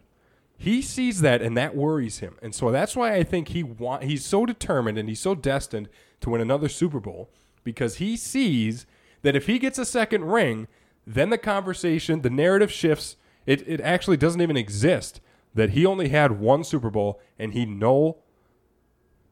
[0.57, 4.03] He sees that, and that worries him, and so that's why I think he want.
[4.03, 5.87] He's so determined and he's so destined
[6.21, 7.29] to win another Super Bowl
[7.63, 8.85] because he sees
[9.21, 10.67] that if he gets a second ring,
[11.07, 13.15] then the conversation, the narrative shifts.
[13.45, 15.21] It it actually doesn't even exist
[15.55, 18.17] that he only had one Super Bowl and he no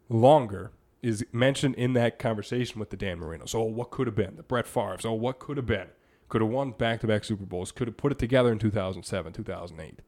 [0.10, 3.46] longer is mentioned in that conversation with the Dan Marino.
[3.46, 4.98] So oh, what could have been the Brett Favre?
[5.00, 5.88] So oh, what could have been?
[6.30, 7.72] Could have won back-to-back Super Bowls.
[7.72, 10.00] Could have put it together in 2007, 2008.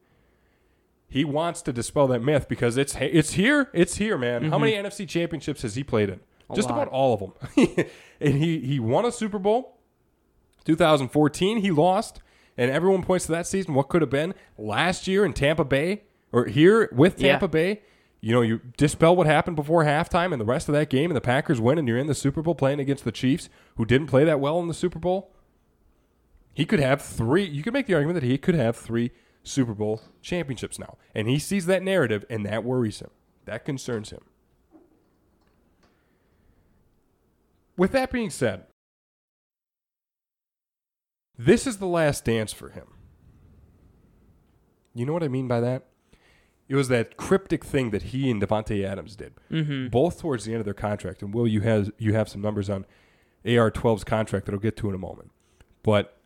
[1.08, 3.68] He wants to dispel that myth because it's it's here.
[3.72, 4.44] It's here, man.
[4.44, 4.64] How mm-hmm.
[4.64, 6.20] many NFC championships has he played in?
[6.48, 6.82] A Just lot.
[6.82, 7.86] about all of them.
[8.20, 9.78] and he he won a Super Bowl.
[10.64, 12.20] 2014 he lost,
[12.56, 13.74] and everyone points to that season.
[13.74, 17.32] What could have been last year in Tampa Bay or here with Yeah.
[17.32, 17.80] Tampa Bay?
[18.20, 21.16] You know, you dispel what happened before halftime, and the rest of that game, and
[21.16, 24.08] the Packers win, and you're in the Super Bowl playing against the Chiefs, who didn't
[24.08, 25.32] play that well in the Super Bowl.
[26.52, 27.44] He could have three.
[27.44, 29.10] You could make the argument that he could have three
[29.42, 33.10] Super Bowl championships now, and he sees that narrative, and that worries him.
[33.46, 34.20] That concerns him.
[37.76, 38.66] With that being said,
[41.38, 42.88] this is the last dance for him.
[44.92, 45.86] You know what I mean by that?
[46.70, 49.88] It was that cryptic thing that he and Davante Adams did, Mm-hmm.
[49.88, 51.20] both towards the end of their contract.
[51.20, 52.86] And Will, you have you have some numbers on
[53.44, 55.32] AR12's contract that I'll get to in a moment.
[55.82, 56.16] But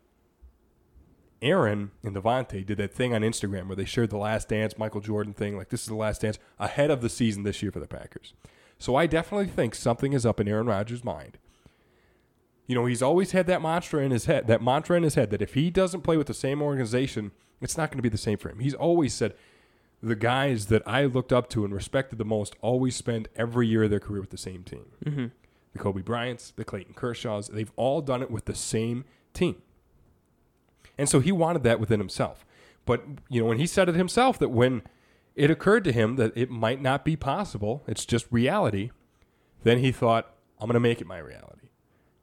[1.42, 5.00] Aaron and Davante did that thing on Instagram where they shared the last dance, Michael
[5.00, 7.80] Jordan thing, like this is the last dance ahead of the season this year for
[7.80, 8.35] the Packers.
[8.78, 11.38] So I definitely think something is up in Aaron Rodgers' mind.
[12.66, 15.30] You know, he's always had that mantra in his head, that mantra in his head
[15.30, 17.30] that if he doesn't play with the same organization,
[17.61, 18.59] it's not going to be the same for him.
[18.61, 19.35] He's always said
[20.05, 23.85] the guys that I looked up to and respected the most always spend every year
[23.85, 24.87] of their career with the same team.
[25.05, 25.27] Mm-hmm.
[25.73, 29.62] The Kobe Bryants, the Clayton Kershaws, they've all done it with the same team.
[30.99, 32.45] And so he wanted that within himself.
[32.85, 34.83] But, you know, when he said it himself that when
[35.35, 38.90] it occurred to him that it might not be possible, it's just reality,
[39.62, 41.69] then he thought, I'm going to make it my reality.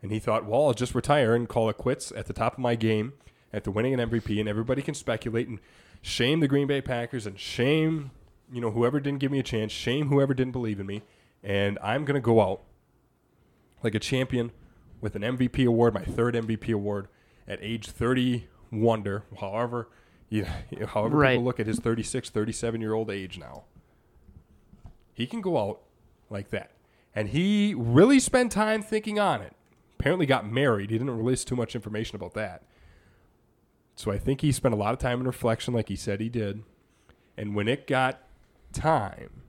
[0.02, 2.60] And he thought, well, I'll just retire and call it quits at the top of
[2.60, 3.14] my game
[3.52, 5.60] after winning an MVP, and everybody can speculate and
[6.02, 8.12] shame the Green Bay Packers and shame,
[8.52, 11.02] you know, whoever didn't give me a chance, shame whoever didn't believe in me,
[11.44, 12.62] and I'm going to go out
[13.84, 14.52] like a champion
[15.00, 17.08] with an MVP award, my third MVP award
[17.48, 19.90] at age 30 wonder, however,
[20.30, 20.46] you
[20.80, 21.32] know, however Right.
[21.34, 23.64] people look at his 36, 37 year old age now.
[25.14, 25.82] He can go out
[26.30, 26.72] like that.
[27.14, 29.54] And he really spent time thinking on it.
[30.00, 30.90] Apparently got married.
[30.90, 32.64] He didn't release too much information about that.
[34.02, 36.28] So I think he spent a lot of time in reflection like he said he
[36.28, 36.64] did.
[37.38, 38.24] And when it got
[38.74, 39.44] time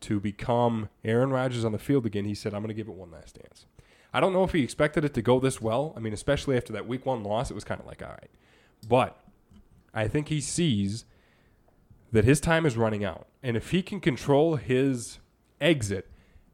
[0.00, 2.94] to become Aaron Rodgers on the field again, he said, I'm going to give it
[2.94, 3.64] one last dance.
[4.12, 5.94] I don't know if he expected it to go this well.
[5.96, 8.28] I mean, especially after that week one loss, it was kind of like, all right.
[8.86, 9.18] But
[9.94, 11.06] I think he sees
[12.12, 13.28] that his time is running out.
[13.42, 15.20] And if he can control his
[15.58, 16.10] exit,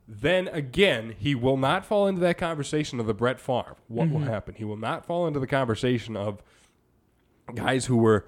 [0.06, 3.74] then again, he will not fall into that conversation of the Brett Favre.
[3.88, 4.30] What will mm-hmm.
[4.30, 4.54] happen?
[4.54, 6.40] He will not fall into the conversation of
[7.54, 8.26] guys who were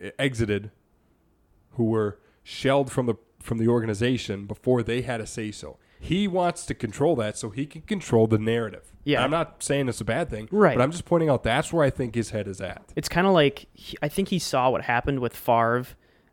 [0.00, 0.70] eh, exited,
[1.72, 5.78] who were shelled from the from the organization before they had a say so.
[5.98, 8.92] He wants to control that so he can control the narrative.
[9.04, 9.22] Yeah.
[9.24, 10.76] I'm not saying it's a bad thing, Right.
[10.76, 12.82] But I'm just pointing out that's where I think his head is at.
[12.96, 15.86] It's kind of like he- I think he saw what happened with Favre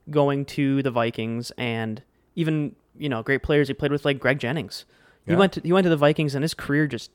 [0.09, 2.01] going to the Vikings, and
[2.35, 4.85] even you know great players he played with like Greg Jennings.
[5.25, 5.37] He Yeah.
[5.37, 7.11] went to he went to the Vikings, and his career just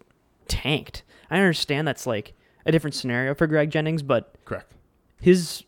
[0.49, 1.03] tanked.
[1.31, 2.35] I understand that's like
[2.67, 4.73] a different scenario for Greg Jennings, but Correct.
[5.23, 5.63] His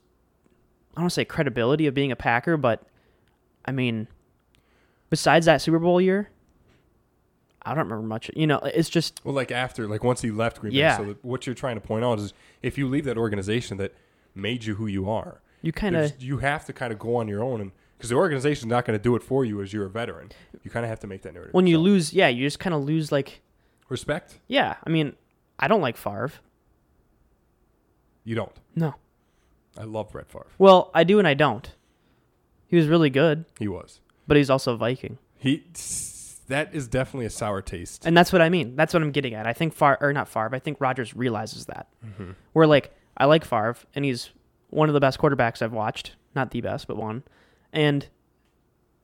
[0.92, 2.82] I don't want to say credibility of being a Packer, but
[3.64, 4.06] I mean,
[5.10, 6.28] besides that Super Bowl year,
[7.62, 8.30] I don't remember much.
[8.36, 10.98] You know, it's just Well, like after, like once he left Green Yeah.
[10.98, 11.04] Bay.
[11.12, 13.94] So what you're trying to point out is if you leave that organization that
[14.34, 17.26] made you who you are, you kind of you have to kind of go on
[17.26, 19.86] your own and because the organization's not going to do it for you as you're
[19.86, 20.30] a veteran.
[20.62, 21.54] You kind of have to make that narrative.
[21.54, 23.40] when you lose, yeah, you just kind of lose like
[23.88, 24.76] respect, yeah.
[24.84, 25.14] I mean,
[25.58, 26.32] I don't like Favre.
[28.24, 28.52] you don't.
[28.76, 28.94] No.
[29.78, 30.46] I love Brett Favre.
[30.58, 31.70] Well, I do and I don't.
[32.66, 34.00] He was really good, He was.
[34.26, 35.18] but he's also a Viking.
[35.36, 35.64] He
[36.48, 38.04] that is definitely a sour taste.
[38.06, 38.76] And that's what I mean.
[38.76, 39.46] That's what I'm getting at.
[39.46, 40.54] I think Far or not Favre.
[40.54, 41.88] I think Rodgers realizes that.
[42.04, 42.32] Mm-hmm.
[42.52, 44.30] Where like I like Favre, and he's
[44.70, 46.16] one of the best quarterbacks I've watched.
[46.34, 47.22] Not the best, but one.
[47.72, 48.06] And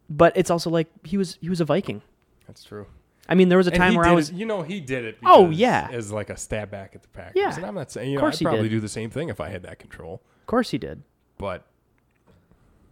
[0.08, 2.02] but it's also like he was he was a Viking.
[2.46, 2.86] That's true.
[3.28, 5.18] I mean, there was a time where I was you know, he did it.
[5.24, 5.88] Oh, because- yeah.
[5.92, 7.34] as like a stab back at the Packers.
[7.36, 7.54] Yeah.
[7.54, 8.70] and I'm not saying you know course I'd he probably did.
[8.76, 11.02] do the same thing if I had that control, Of course he did.
[11.38, 11.64] but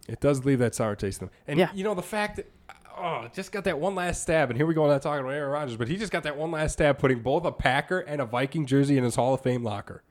[0.07, 1.35] it does leave that sour taste in them.
[1.47, 1.69] And Yeah.
[1.73, 2.51] you know the fact that
[2.97, 5.51] oh, just got that one last stab, and here we go not talking about Aaron
[5.51, 8.25] Rodgers, but he just got that one last stab, putting both a Packer and a
[8.25, 10.03] Viking jersey in his Hall of Fame locker.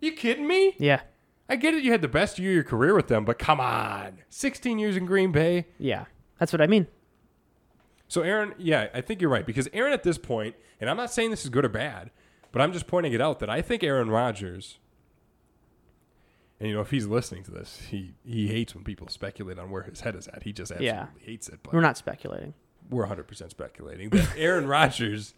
[0.00, 0.74] You kidding me?
[0.78, 1.00] Yeah.
[1.48, 1.82] I get it.
[1.82, 4.96] You had the best year of your career with them, but come on, 16 years
[4.96, 5.66] in Green Bay.
[5.78, 6.04] Yeah.
[6.38, 6.86] That's what I mean.
[8.08, 11.10] So Aaron, yeah, I think you're right because Aaron at this point, and I'm not
[11.12, 12.10] saying this is good or bad,
[12.52, 14.78] but I'm just pointing it out that I think Aaron Rodgers,
[16.64, 19.70] and you know if he's listening to this, he he hates when people speculate on
[19.70, 20.42] where his head is at.
[20.44, 21.06] He just absolutely Yeah.
[21.20, 21.60] hates it.
[21.62, 22.54] But We're not speculating.
[22.88, 25.34] we're 100% speculating that Aaron Rodgers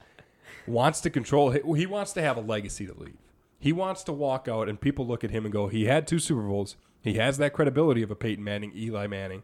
[0.69, 1.51] wants to control.
[1.51, 3.17] He wants to have a legacy to leave.
[3.59, 6.19] He wants to walk out and people look at him and go, "He had two
[6.21, 6.77] Super Bowls.
[7.03, 9.43] He has that credibility of a Peyton Manning, Eli Manning.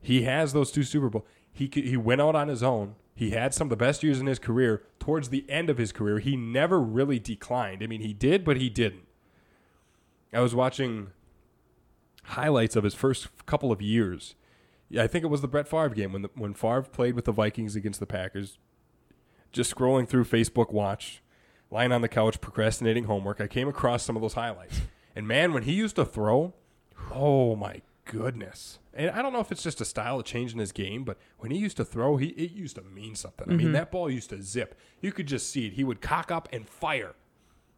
[0.00, 1.24] He has those two Super Bowls.
[1.52, 2.94] He he went out on his own.
[3.14, 4.82] He had some of the best years in his career.
[4.98, 7.82] Towards the end of his career, he never really declined.
[7.82, 9.05] I mean, he did, but he didn't.
[10.32, 11.08] I was watching
[12.24, 14.34] highlights of his first couple of years.
[14.98, 17.32] I think it was the Brett Favre game when the, when Favre played with the
[17.32, 18.58] Vikings against the Packers.
[19.52, 21.22] Just scrolling through Facebook Watch,
[21.70, 24.82] lying on the couch procrastinating homework, I came across some of those highlights.
[25.14, 26.54] And man, when he used to throw,
[27.12, 28.78] oh my goodness!
[28.92, 31.18] And I don't know if it's just a style of change in his game, but
[31.38, 33.46] when he used to throw, he it used to mean something.
[33.48, 33.72] I mean, mm-hmm.
[33.72, 34.78] that ball used to zip.
[35.00, 35.74] You could just see it.
[35.74, 37.14] He would cock up and fire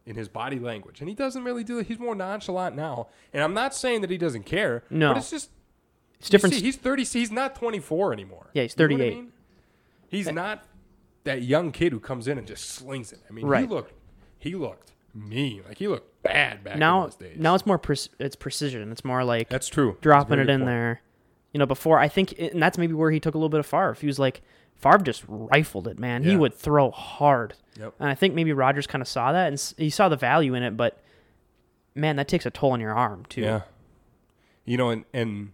[0.09, 1.85] in his body language, and he doesn't really do it.
[1.85, 3.07] He's more nonchalant now.
[3.31, 4.83] And I'm not saying that he doesn't care.
[4.89, 5.09] No.
[5.09, 5.51] but it's just
[6.19, 6.55] It's different.
[6.55, 7.03] see, he's 30.
[7.03, 8.49] He's not 24 anymore.
[8.53, 9.15] Yeah, he's You know I 38.
[9.15, 9.31] mean?
[10.07, 10.31] He's eh.
[10.31, 10.65] not
[11.25, 13.19] that young kid who comes in and just slings it.
[13.29, 13.93] I mean, he looked,
[14.39, 15.61] he looked mean.
[15.67, 17.37] Like he looked bad back in now those days.
[17.39, 18.91] now it's more pre- it's precision.
[18.91, 19.97] It's more like that's true.
[20.01, 20.65] Dropping it in point.
[20.67, 21.01] there.
[21.53, 23.65] You know, before I think, and that's maybe where he took a little bit of
[23.65, 23.95] Favre.
[23.99, 24.41] He was like,
[24.79, 26.23] Favre just rifled it, man.
[26.23, 27.93] He would throw hard, Yep.
[27.99, 30.63] and I think maybe Rodgers kind of saw that and he saw the value in
[30.63, 30.77] it.
[30.77, 31.01] But
[31.95, 33.41] man, that takes a toll on your arm too.
[33.41, 33.61] Yeah.
[34.65, 35.51] You know, and and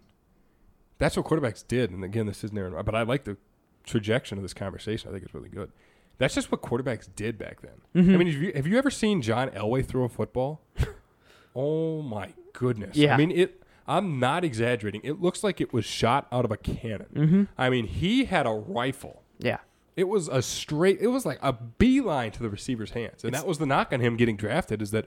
[0.99, 1.89] that's what quarterbacks did.
[1.91, 3.37] And again, this isn't Aaron, but I like the
[3.83, 5.09] trajectory of this conversation.
[5.09, 5.71] I think it's really good.
[6.17, 8.03] That's just what quarterbacks did back then.
[8.03, 8.13] Mm-hmm.
[8.13, 10.61] I mean, have you, have you ever seen John Elway throw a football?
[11.55, 12.95] oh my goodness!
[12.95, 13.15] Yeah.
[13.15, 13.61] I mean it.
[13.87, 15.01] I'm not exaggerating.
[15.03, 17.05] It looks like it was shot out of a cannon.
[17.13, 17.43] Mm-hmm.
[17.57, 19.21] I mean, he had a rifle.
[19.37, 19.59] yeah,
[19.95, 20.99] It was a straight.
[21.01, 23.99] It was like a beeline to the receiver's hands, and that was the knock on
[23.99, 24.81] him getting drafted.
[24.81, 25.05] Is that,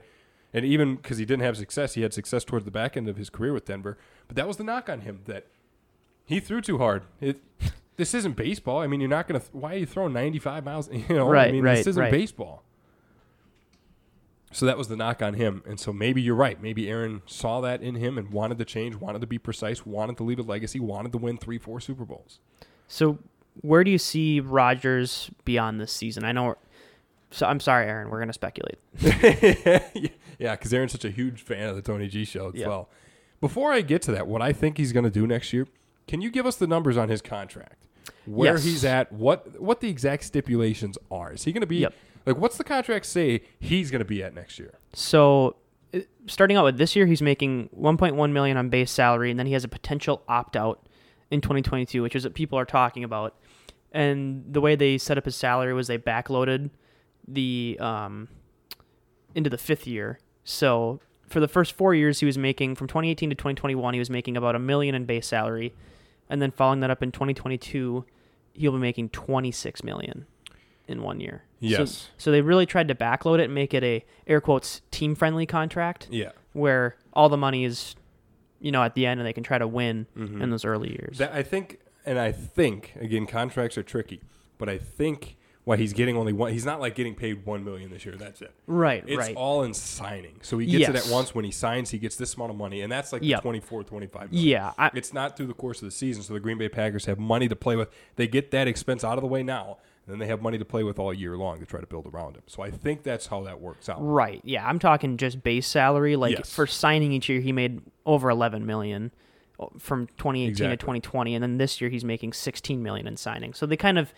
[0.53, 3.17] and even because he didn't have success, he had success towards the back end of
[3.17, 3.97] his career with Denver.
[4.27, 5.47] But that was the knock on him that
[6.25, 7.03] he threw too hard.
[7.21, 7.41] It.
[7.97, 8.79] This isn't baseball.
[8.79, 9.41] I mean, you're not gonna.
[9.41, 10.89] Th- why are you throwing 95 miles?
[10.93, 12.11] You know, I Right, mean, right, this isn't right.
[12.11, 12.63] baseball.
[14.51, 16.59] So that was the knock on him, and so maybe you're right.
[16.61, 20.17] Maybe Aaron saw that in him and wanted to change, wanted to be precise, wanted
[20.17, 22.39] to leave a legacy, wanted to win three, four Super Bowls.
[22.87, 23.19] So
[23.61, 26.23] where do you see Rodgers beyond this season?
[26.23, 26.55] I know.
[27.31, 28.09] So I'm sorry, Aaron.
[28.09, 28.79] We're gonna speculate.
[30.39, 32.67] yeah, because Aaron's such a huge fan of the Tony G show as Yeah.
[32.67, 32.89] well.
[33.41, 35.65] Before I get to that, what I think he's going to do next year,
[36.09, 37.75] can you give us the numbers on his contract?
[38.25, 38.63] Where Yes.
[38.63, 41.33] he's at, what what the exact stipulations are?
[41.33, 41.93] Is he going to be Yep.
[42.29, 44.77] Like what's the contract say he's going to be at next year?
[44.93, 45.55] So
[46.27, 49.53] starting out with this year, he's making 1.1 million on base salary, and then he
[49.53, 50.87] has a potential opt out
[51.31, 53.35] in 2022, which is what people are talking about.
[53.91, 56.69] And the way they set up his salary was they backloaded
[57.27, 58.27] the um,
[59.33, 60.19] into the fifth year.
[60.43, 64.09] So for the first four years he was making from 2018 to 2021 he was
[64.09, 65.73] making about a million in base salary,
[66.29, 68.05] and then following that up in 2022
[68.53, 70.27] he'll be making 26 million
[70.89, 71.43] in one year.
[71.59, 72.09] Yes.
[72.17, 75.45] So, they really tried to backload it and make it a air quotes team friendly
[75.45, 76.31] contract Yeah.
[76.53, 77.95] where all the money is,
[78.59, 80.41] you know, at the end and they can try to win Mhm.
[80.41, 81.17] in those early years.
[81.17, 84.21] That I think, and I think again, contracts are tricky,
[84.57, 86.51] but I think why he's getting only one.
[86.51, 88.15] He's not like getting paid one million this year.
[88.17, 88.51] That's it.
[88.65, 89.35] right, It's right.
[89.35, 90.39] all in signing.
[90.41, 91.35] So he gets it at once.
[91.35, 93.39] When he signs, he gets this amount of money, and that's like Yep.
[93.39, 94.47] the 24, 25 million.
[94.49, 96.23] yeah, I, It's not through the course of the season.
[96.23, 97.89] So the Green Bay Packers have money to play with.
[98.15, 99.77] They get that expense out of the way now,
[100.09, 102.07] and then they have money to play with all year long to try to build
[102.07, 102.41] around him.
[102.47, 103.97] So I think that's how that works out.
[103.99, 104.41] right.
[104.43, 106.15] Yeah, I'm talking just base salary.
[106.15, 106.51] Like Yes.
[106.53, 109.11] for signing each year, he made over 11 million
[109.59, 110.77] uh, from 2018 Exactly.
[110.77, 113.53] to 2020, and then this year he's making 16 million in signing.
[113.53, 114.11] So they kind of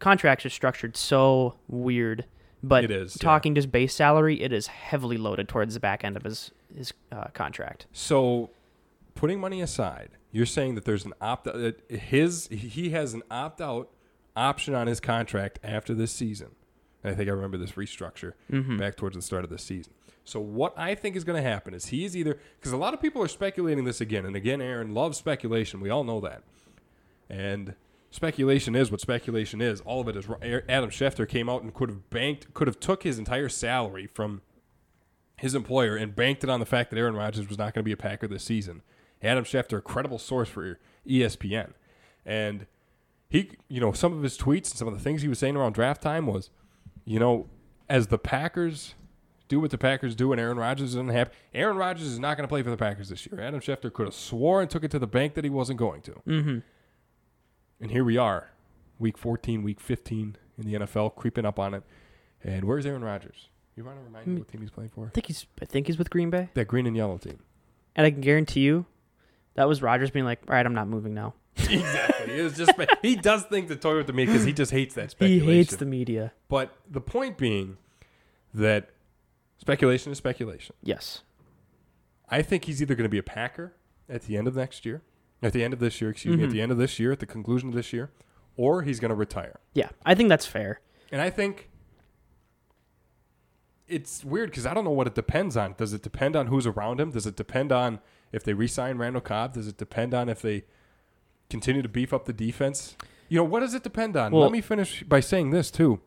[0.00, 2.24] contracts are structured so weird.
[2.62, 3.24] But It is, yeah.
[3.24, 6.92] talking just base salary, it is heavily loaded towards the back end of his his
[7.12, 7.86] uh, contract.
[7.92, 8.50] So,
[9.14, 13.60] putting money aside, you're saying that there's an opt that his he has an opt
[13.60, 13.90] out
[14.36, 16.48] option on his contract after this season.
[17.02, 18.76] And I think I remember this restructure Mm-hmm.
[18.78, 19.92] back towards the start of the season.
[20.24, 22.94] So what I think is going to happen is he is either because a lot
[22.94, 24.60] of people are speculating this again and again.
[24.60, 25.80] Aaron loves speculation.
[25.80, 26.42] We all know that,
[27.30, 27.74] and
[28.10, 29.80] speculation is what speculation is.
[29.82, 30.26] All of it is.
[30.68, 34.42] Adam Schefter came out and could have banked, could have took his entire salary from
[35.36, 37.84] his employer and banked it on the fact that Aaron Rodgers was not going to
[37.84, 38.82] be a Packer this season.
[39.22, 41.72] Adam Schefter, a credible source for ESPN,
[42.24, 42.66] and
[43.28, 45.56] he, you know, some of his tweets and some of the things he was saying
[45.56, 46.50] around draft time was,
[47.04, 47.48] you know,
[47.88, 48.94] as the Packers
[49.48, 52.44] do what the Packers do and Aaron Rodgers isn't happy, Aaron Rodgers is not going
[52.44, 53.40] to play for the Packers this year.
[53.40, 56.00] Adam Schefter could have swore and took it to the bank that he wasn't going
[56.02, 56.12] to.
[56.26, 56.58] Mm-hmm.
[57.80, 58.50] And here we are,
[58.98, 61.82] week 14, week 15 in the NFL, creeping up on it.
[62.42, 63.48] And where's Aaron Rodgers?
[63.76, 65.06] You want to remind me what team he's playing for?
[65.06, 67.40] I think he's I think he's with Green Bay, That green and yellow team.
[67.94, 68.86] and I can guarantee you,
[69.54, 72.38] that was Rodgers being like, "All right, I'm not moving now." Exactly.
[72.38, 74.94] It was just he does think the toy with the meat because he just hates
[74.94, 75.46] that speculation.
[75.48, 76.32] He hates the media.
[76.48, 77.78] But the point being
[78.54, 78.90] that
[79.58, 80.74] speculation is speculation.
[80.82, 81.22] Yes.
[82.28, 83.74] I think he's either going to be a Packer
[84.08, 85.02] at the end of next year,
[85.42, 86.52] at the end of this year, excuse me, at Mhm.
[86.52, 88.10] the end of this year, at the conclusion of this year,
[88.56, 89.60] or he's going to retire.
[89.74, 90.80] Yeah, I think that's fair.
[91.12, 91.70] And I think
[93.88, 95.74] it's weird because I don't know what it depends on.
[95.78, 97.10] Does it depend on who's around him?
[97.12, 98.00] Does it depend on
[98.32, 99.54] if they re-sign Randall Cobb?
[99.54, 100.64] Does it depend on if they
[101.50, 102.96] continue to beef up the defense?
[103.28, 104.32] You know, what does it depend on?
[104.32, 106.00] Well- Let me finish by saying this too.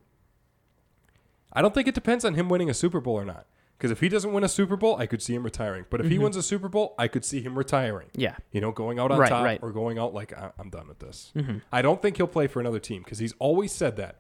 [1.52, 3.46] I don't think it depends on him winning a Super Bowl or not.
[3.78, 5.86] Because if he doesn't win a Super Bowl, I could see him retiring.
[5.90, 8.10] But if he wins a Super Bowl, I could see him retiring.
[8.14, 8.36] Yeah.
[8.52, 9.60] You know, going out on Right, top right.
[9.64, 11.32] or going out like "I- I'm done with this.
[11.34, 11.62] Mhm.
[11.72, 14.18] I don't think he'll play for another team because he's always said that.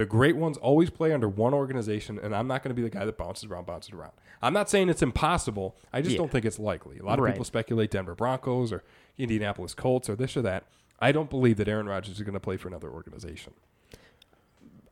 [0.00, 2.88] The great ones always play under one organization, and I'm not going to be the
[2.88, 4.12] guy that bounces around, bounces around.
[4.40, 5.76] I'm not saying it's impossible.
[5.92, 6.20] I just Yeah.
[6.20, 6.98] don't think it's likely.
[7.00, 7.34] A lot of Right.
[7.34, 8.82] people speculate Denver Broncos or
[9.18, 10.64] Indianapolis Colts or this or that.
[11.00, 13.52] I don't believe that Aaron Rodgers is going to play for another organization.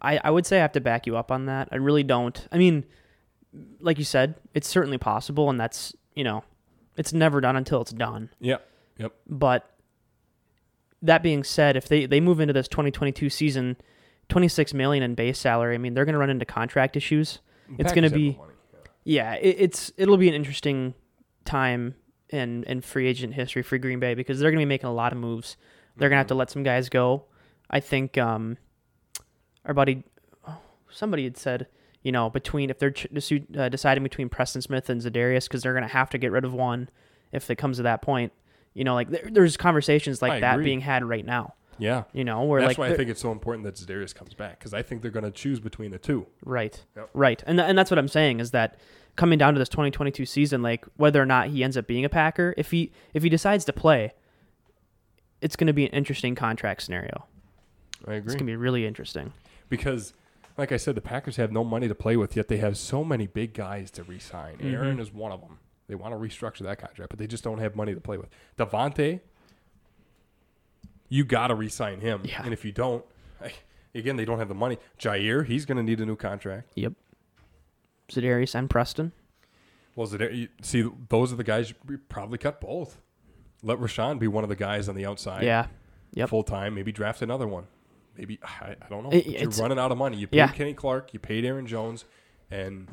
[0.03, 1.71] I, I would say I have to back you up on that.
[1.73, 2.47] I really don't.
[2.53, 2.85] I mean,
[3.81, 6.45] like you said, it's certainly possible, and that's, you know,
[6.99, 8.29] it's never done until it's done.
[8.41, 8.69] Yep.
[8.99, 9.15] Yep.
[9.27, 9.71] But
[11.01, 13.79] that being said, if they, they move into this 2022 season,
[14.29, 17.41] 26 million in base salary, I mean, they're going to run into contract issues.
[17.79, 18.53] It's gonna be- money,
[19.05, 19.35] yeah.
[19.35, 20.95] It, it's it'll be an interesting
[21.45, 21.95] time
[22.31, 24.93] in in free agent history for Green Bay because they're going to be making a
[24.93, 25.57] lot of moves.
[25.97, 27.25] They're going to have to let some guys go.
[27.71, 28.57] I think um,
[29.65, 30.05] our buddy,
[30.47, 30.59] oh,
[30.91, 31.67] somebody had said,
[32.03, 33.07] you know, between if they're ch-
[33.57, 36.45] uh, deciding between Preston Smith and Za'Darius because they're going to have to get rid
[36.45, 36.89] of one
[37.33, 38.33] if it comes to that point.
[38.75, 40.67] You know, like there, there's conversations like I that agree.
[40.67, 41.55] being had right now.
[41.79, 42.05] Yeah.
[42.13, 44.59] You know, where That's like why I think it's so important that Za'Darius comes back
[44.59, 46.27] because I think they're going to choose between the two.
[46.45, 46.83] Right.
[46.97, 47.11] Yep.
[47.15, 47.43] Right.
[47.47, 48.79] And th- and that's what I'm saying is that
[49.17, 52.09] coming down to this 2022 season, like whether or not he ends up being a
[52.09, 54.13] Packer, if he if he decides to play,
[55.41, 57.27] it's going to be an interesting contract scenario.
[58.07, 58.27] I agree.
[58.27, 59.33] It's going to be really interesting.
[59.69, 60.15] because
[60.57, 63.05] like I said, the Packers have no money to play with, yet they have so
[63.05, 64.57] many big guys to re-sign.
[64.57, 64.75] Mm-hmm.
[64.75, 65.59] Aaron is one of them.
[65.87, 68.29] They want to restructure that contract, but they just don't have money to play with.
[68.59, 69.21] Davante,
[71.09, 72.43] you got to re-sign him, Yeah.
[72.45, 73.05] and if you don't,
[73.95, 74.79] again, they don't have the money.
[74.99, 76.71] Jaire, he's going to need a new contract.
[76.75, 76.93] Yep.
[78.11, 79.13] Za'Darius and Preston.
[79.95, 82.99] Well, you- see, those are the guys you probably cut both.
[83.63, 85.67] Let Rashan be one of the guys on the outside, yeah.
[86.15, 86.29] Yep.
[86.29, 86.75] full time.
[86.75, 87.67] Maybe draft another one.
[88.17, 89.11] Maybe I, I don't know.
[89.11, 90.17] It- you're running out of money.
[90.17, 90.49] You paid Yeah.
[90.49, 92.05] Kenny Clark, you paid Aaron Jones,
[92.51, 92.89] and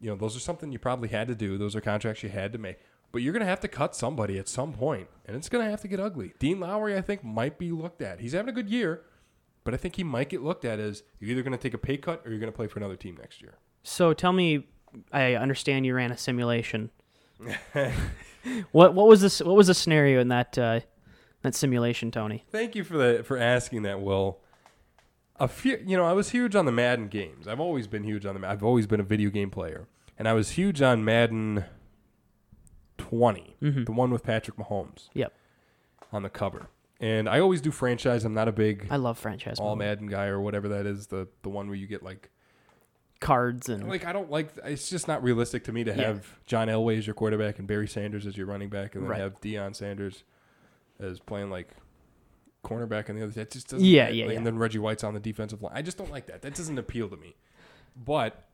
[0.00, 1.58] you know those are something you probably had to do.
[1.58, 2.78] Those are contracts you had to make.
[3.16, 5.70] But you're going to have to cut somebody at some point, and it's going to
[5.70, 6.34] have to get ugly.
[6.38, 8.20] Dean Lowry, I think, might be looked at.
[8.20, 9.04] He's having a good year,
[9.64, 11.78] but I think he might get looked at as you're either going to take a
[11.78, 13.54] pay cut or you're going to play for another team next year.
[13.84, 14.66] So tell me
[15.12, 16.90] I understand you ran a simulation.
[18.72, 19.40] what what was this?
[19.40, 20.80] What was the scenario in that uh,
[21.40, 22.44] that simulation, Tony?
[22.50, 24.40] Thank you for the for asking that, Will.
[25.36, 27.48] A few, you know, I was huge on the Madden games.
[27.48, 28.44] I've always been huge on them.
[28.44, 29.88] I've always been a video game player,
[30.18, 31.64] and I was huge on Madden
[32.98, 33.84] 20, mm-hmm.
[33.84, 35.32] the one with Patrick Mahomes Yep,
[36.12, 36.68] on the cover.
[37.00, 38.24] And I always do franchise.
[38.24, 39.78] I'm not a big I love franchise all mode.
[39.80, 41.08] Madden guy or whatever that is.
[41.08, 42.30] The the one where you get like
[43.20, 44.50] cards and like I don't like.
[44.64, 46.06] It's just not realistic to me to Yeah.
[46.08, 49.10] have John Elway as your quarterback and Barry Sanders as your running back, and then
[49.10, 49.20] Right.
[49.20, 50.24] have Deion Sanders
[50.98, 51.68] as playing like
[52.64, 53.32] cornerback on the other.
[53.32, 53.86] That just doesn't.
[53.86, 54.30] Yeah, like- yeah, yeah.
[54.32, 55.72] And then Reggie White's on the defensive line.
[55.74, 56.42] I just don't like that.
[56.42, 57.36] That doesn't appeal to me.
[57.94, 58.45] But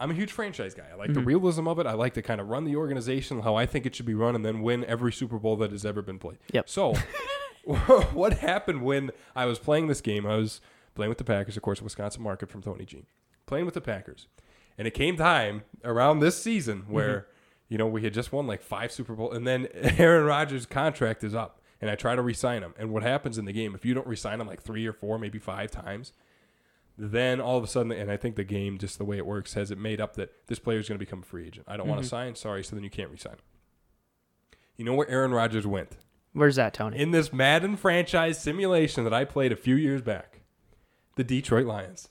[0.00, 0.84] I'm a huge franchise guy.
[0.92, 1.28] I like the Mm-hmm.
[1.28, 1.86] realism of it.
[1.86, 4.34] I like to kind of run the organization how I think it should be run,
[4.34, 6.38] and then win every Super Bowl that has ever been played.
[6.52, 6.68] Yep.
[6.68, 6.94] So,
[7.64, 10.26] what happened when I was playing this game?
[10.26, 10.60] I was
[10.94, 13.04] playing with the Packers, of course, Wisconsin market from Tony G.
[13.46, 14.26] Playing with the Packers,
[14.78, 17.26] and it came time around this season where
[17.68, 21.22] you know we had just won like five Super Bowl, and then Aaron Rodgers' contract
[21.24, 22.74] is up, and I try to re-sign him.
[22.78, 25.18] And what happens in the game if you don't re-sign him like three or four,
[25.18, 26.12] maybe five times?
[26.96, 29.54] Then all of a sudden, and I think the game, just the way it works,
[29.54, 31.66] has it made up that this player is going to become a free agent.
[31.68, 32.10] I don't want to mm-hmm.
[32.10, 33.36] sign, sorry, so then you can't resign.
[34.76, 35.96] You know where Aaron Rodgers went?
[36.32, 36.98] Where's that, Tony?
[36.98, 40.40] in this Madden franchise simulation that I played a few years back.
[41.16, 42.08] The Detroit Lions.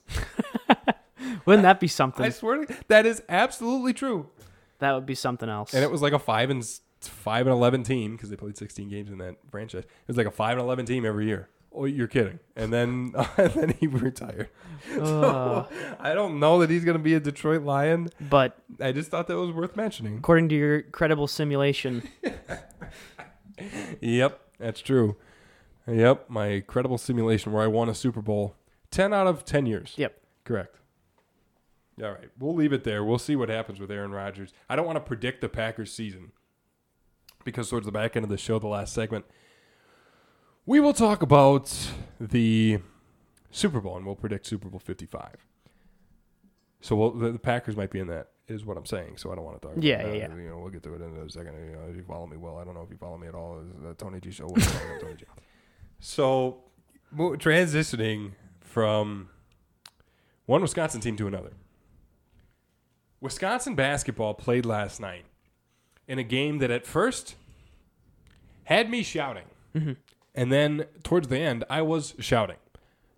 [1.46, 2.24] Wouldn't that be something?
[2.24, 4.30] I swear to that is absolutely true.
[4.78, 5.74] that would be something else.
[5.74, 6.64] And it was like a five and
[7.00, 9.84] five and eleven team because they played sixteen games in that franchise.
[9.84, 11.50] It was like a five and eleven team every year.
[11.76, 12.38] Oh, you're kidding?
[12.54, 14.48] And then and then he retired.
[14.98, 15.64] Uh,
[15.98, 18.10] I don't know that he's gonna be a Detroit Lion.
[18.20, 20.18] but I just thought that was worth mentioning.
[20.18, 22.02] according to your credible simulation,
[24.00, 25.16] Yep, that's true.
[25.86, 28.56] Yep, my credible simulation where I won a Super Bowl
[28.90, 29.94] ten out of ten years.
[29.96, 30.20] yep.
[30.44, 30.76] Correct.
[32.02, 33.04] All right, we'll leave it there.
[33.04, 34.52] We'll see what happens with Aaron Rodgers.
[34.68, 36.32] I don't want to predict the Packers season
[37.44, 39.24] because towards the back end of the show, the last segment,
[40.66, 41.74] we will talk about
[42.20, 42.78] the
[43.50, 45.36] Super Bowl and we'll predict Super Bowl 55.
[46.80, 49.16] So we'll, the, the Packers might be in that, is what I'm saying.
[49.16, 49.76] So I don't want to talk.
[49.80, 50.36] Yeah, about yeah, that.
[50.36, 50.42] yeah.
[50.42, 51.54] You know, we'll get to it in a second.
[51.54, 53.34] You know, if you follow me well, I don't know if you follow me at
[53.34, 53.62] all.
[53.88, 54.46] It's Tony G show.
[54.46, 55.24] We'll talk about Tony G.
[56.00, 56.64] So
[57.16, 59.28] transitioning from
[60.46, 61.52] one Wisconsin team to another.
[63.20, 65.24] Wisconsin basketball played last night
[66.06, 67.36] in a game that at first
[68.64, 69.46] had me shouting.
[69.74, 69.92] Mm-hmm.
[70.34, 72.56] And then towards the end, I was shouting.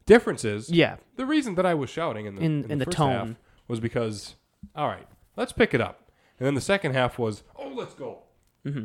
[0.05, 0.97] Difference is, Yeah.
[1.17, 3.11] the reason that I was shouting in the, In- in the first tone.
[3.29, 3.37] half
[3.69, 4.37] was because,
[4.75, 5.07] all right,
[5.37, 6.11] let's pick it up.
[6.39, 8.19] And then the second half was, oh, let's go.
[8.65, 8.85] Mm-hmm.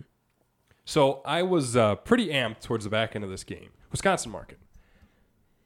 [0.86, 3.70] So I was uh, pretty amped towards the back end of this game.
[3.92, 4.58] Wisconsin market.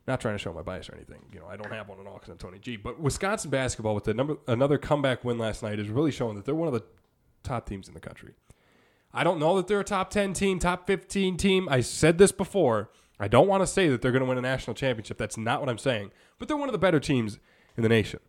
[0.08, 1.22] Not trying to show my bias or anything.
[1.34, 2.76] You know, I don't have one at all because I'm Tony G.
[2.76, 6.46] But Wisconsin basketball with the number another comeback win last night is really showing that
[6.46, 6.84] they're one of the
[7.44, 8.34] top teams in the country.
[9.16, 11.70] I don't know that they're a top 10 team, top 15 team.
[11.70, 12.92] I said this before.
[13.18, 15.18] I don't want to say that they're going to win a national championship.
[15.18, 16.12] That's not what I'm saying.
[16.38, 17.40] But they're one of the better teams
[17.78, 18.20] in the nation.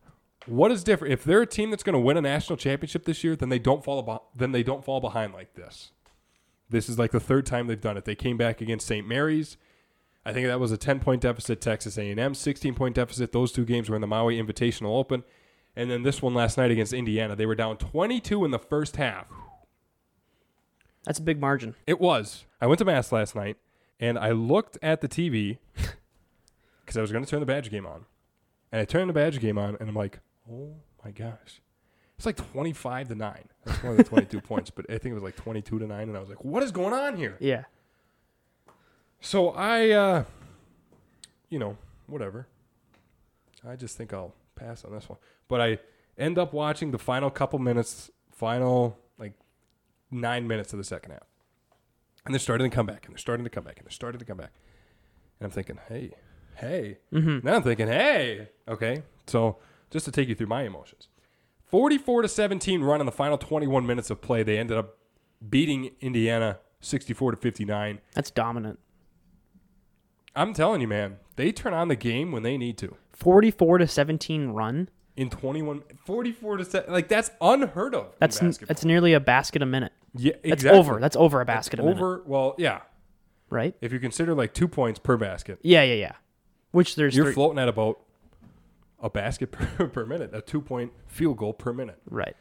[0.47, 1.13] What is different?
[1.13, 3.59] If they're a team that's going to win a national championship this year, then they
[3.59, 5.91] don't fall then they don't fall behind like this.
[6.71, 8.05] This is like the third time they've done it.
[8.05, 9.07] They came back against St.
[9.07, 9.57] Mary's.
[10.25, 11.61] I think that was a 10 point deficit.
[11.61, 13.33] Texas A&M 16 point deficit.
[13.33, 15.25] Those two games were in the Maui Invitational Open,
[15.75, 17.35] and then this one last night against Indiana.
[17.35, 19.27] They were down 22 in the first half.
[21.07, 21.75] That's a big margin.
[21.87, 22.45] It was.
[22.61, 23.57] I went to mass last night,
[24.01, 25.59] and I looked at the TV
[26.81, 28.05] because I was going to turn the Badger game on,
[28.73, 30.19] and I turned the Badger game on, and I'm like,
[30.51, 31.63] oh my gosh.
[32.17, 33.39] It's like 25 to 9.
[33.65, 36.01] That's more than 22 points, but I think it was like 22 to 9.
[36.09, 37.37] And I was like, what is going on here?
[37.41, 37.65] Yeah.
[39.21, 40.25] So I, uh,
[41.51, 41.77] you know,
[42.07, 42.47] whatever.
[43.69, 45.19] I just think I'll pass on this one.
[45.49, 45.79] But I
[46.17, 48.97] end up watching the final couple minutes, final
[50.17, 51.27] nine minutes of the second half.
[52.25, 54.19] And they're starting to come back, and they're starting to come back, and they're starting
[54.19, 54.53] to come back.
[55.39, 56.13] And I'm thinking, hey,
[56.57, 56.99] hey.
[57.13, 57.47] Mm-hmm.
[57.47, 58.49] Now I'm thinking, hey.
[58.67, 59.03] Okay.
[59.27, 59.59] So
[59.91, 61.09] just to take you through my emotions
[61.67, 64.43] 44 to 17 run in the final 21 minutes of play.
[64.43, 64.97] They ended up
[65.49, 68.01] beating Indiana 64 to 59.
[68.15, 68.79] That's dominant.
[70.35, 72.97] I'm telling you, man, they turn on the game when they need to.
[73.13, 74.89] 44 to 17 run.
[75.17, 78.15] In 21, 44 to 7, like that's unheard of.
[78.19, 78.67] That's basketball.
[78.69, 79.93] that's nearly a basket a minute.
[80.19, 80.99] Yeah, That's over.
[81.01, 82.23] That's over a That's basket a minute, over.
[82.27, 82.81] Well, yeah.
[83.51, 83.75] right?
[83.81, 86.13] If you consider like two points per basket, Yeah, yeah, yeah.
[86.73, 88.01] Which there's you're three- floating at about
[89.01, 91.99] a basket per, per minute, a two point field goal per minute.
[92.11, 92.37] right.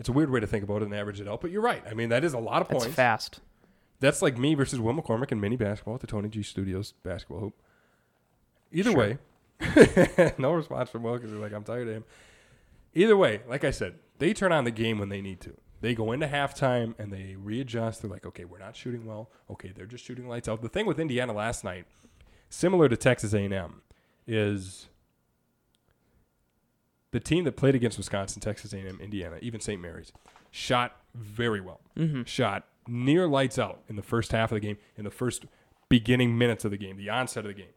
[0.00, 1.82] It's a weird way to think about it and average it out, but you're right.
[1.90, 2.94] I mean, that is a lot of That's points.
[2.96, 3.40] fast.
[3.98, 7.40] That's like me versus Will McCormick in mini basketball at the Tony G Studios basketball
[7.40, 7.54] hoop.
[8.70, 8.98] Either Sure.
[9.00, 9.18] way,
[10.38, 12.04] no response from Will because he's like, I'm tired of him.
[12.94, 15.54] Either way, like I said, they turn on the game when they need to.
[15.80, 18.02] They go into halftime and they readjust.
[18.02, 19.30] They're like, okay, we're not shooting well.
[19.50, 20.60] Okay, they're just shooting lights out.
[20.60, 21.86] The thing with Indiana last night,
[22.48, 23.82] similar to Texas A&M,
[24.26, 24.88] is
[27.12, 29.80] the team that played against Wisconsin, Texas A&M, Indiana, even St.
[29.80, 30.12] Mary's,
[30.50, 31.80] shot very well.
[31.96, 32.24] Mm-hmm.
[32.24, 35.46] Shot near lights out in the first half of the game, in the first
[35.88, 37.72] beginning minutes of the game, the onset of the game.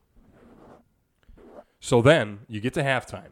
[1.79, 3.31] So then you get to halftime,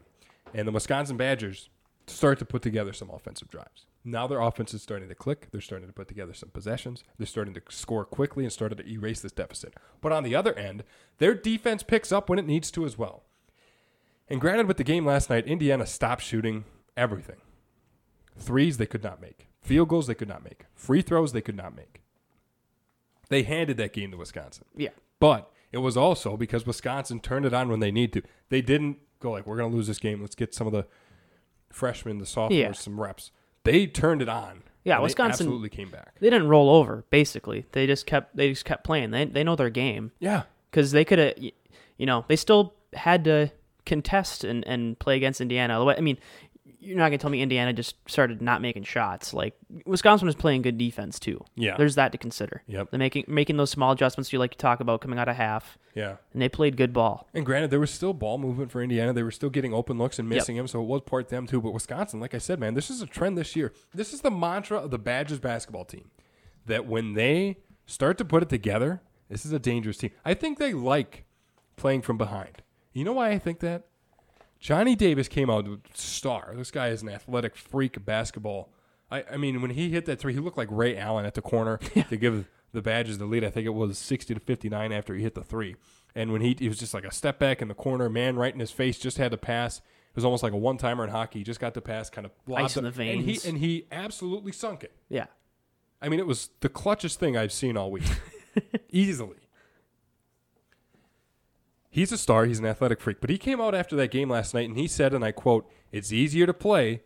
[0.54, 1.68] and the Wisconsin Badgers
[2.06, 3.86] start to put together some offensive drives.
[4.04, 5.48] Now their offense is starting to click.
[5.50, 7.04] They're starting to put together some possessions.
[7.18, 9.74] They're starting to score quickly and started to erase this deficit.
[10.00, 10.84] But on the other end,
[11.18, 13.24] their defense picks up when it needs to as well.
[14.28, 16.64] And granted, with the game last night, Indiana stopped shooting
[16.96, 17.36] everything.
[18.38, 19.48] Threes they could not make.
[19.60, 20.64] Field goals they could not make.
[20.74, 22.00] Free throws they could not make.
[23.28, 24.64] They handed that game to Wisconsin.
[24.74, 24.90] Yeah.
[25.18, 28.22] But it was also because Wisconsin turned it on when they need to.
[28.48, 30.20] They didn't go like, we're going to lose this game.
[30.22, 30.86] Let's get some of the
[31.70, 32.72] freshmen, the sophomores, Yeah.
[32.72, 33.30] some reps.
[33.64, 34.62] They turned it on.
[34.84, 36.14] Yeah, Wisconsin- absolutely came back.
[36.20, 37.04] They didn't roll over.
[37.10, 39.10] Basically, they just kept they just kept playing.
[39.10, 40.44] They they know their game Yeah.
[40.70, 43.50] because they could have, you know, they still had to
[43.84, 45.84] contest and and play against Indiana.
[45.84, 46.18] I mean,
[46.82, 49.34] you're not gonna tell me Indiana just started not making shots.
[49.34, 49.54] Like
[49.84, 51.44] Wisconsin was playing good defense too.
[51.54, 51.76] Yeah.
[51.76, 52.62] There's that to consider.
[52.66, 52.90] Yep.
[52.90, 55.76] They're making making those small adjustments you like to talk about coming out of half,
[55.94, 56.16] Yeah.
[56.32, 57.28] and they played good ball.
[57.34, 59.12] And granted, there was still ball movement for Indiana.
[59.12, 60.34] They were still getting open looks and Yep.
[60.36, 61.60] missing them, so it was part them too.
[61.60, 63.72] But Wisconsin, like I said, man, this is a trend this year.
[63.94, 66.10] This is the mantra of the Badgers basketball team
[66.66, 70.10] that when they start to put it together, this is a dangerous team.
[70.24, 71.24] I think they like
[71.76, 72.62] playing from behind.
[72.92, 73.86] You know why I think that?
[74.60, 76.52] Johnny Davis came out star.
[76.54, 78.70] This guy is an athletic freak of basketball.
[79.10, 81.42] I, I mean, when he hit that three, he looked like Ray Allen at the
[81.42, 83.42] corner to give the Badgers the lead.
[83.42, 85.76] I think it was 60 to 59 after he hit the three.
[86.14, 88.52] And when he, he was just like a step back in the corner, man right
[88.52, 89.78] in his face, just had to pass.
[89.78, 91.40] It was almost like a one timer in hockey.
[91.40, 94.52] He just got the pass, kind of Ice in the And he, and he absolutely
[94.52, 94.92] sunk it.
[95.08, 95.26] Yeah.
[96.02, 98.04] I mean, it was the clutchest thing I've seen all week.
[98.90, 99.36] Easily.
[101.90, 102.46] He's a star.
[102.46, 103.20] He's an athletic freak.
[103.20, 105.68] But he came out after that game last night and he said, and I quote,
[105.90, 107.02] it's easier to play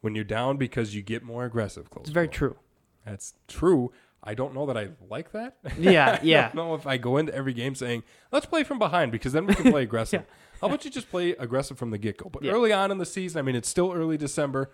[0.00, 1.90] when you're down because you get more aggressive.
[1.90, 2.56] Close It's very true.
[3.04, 3.90] That's true.
[4.22, 5.56] I don't know that I like that.
[5.78, 6.42] Yeah, I yeah.
[6.48, 9.46] don't know if I go into every game saying, let's play from behind because then
[9.46, 10.24] we can play aggressive.
[10.60, 12.28] How about you just play aggressive from the get go?
[12.28, 12.52] But Yeah.
[12.52, 14.70] early on in the season, I mean, it's still early December.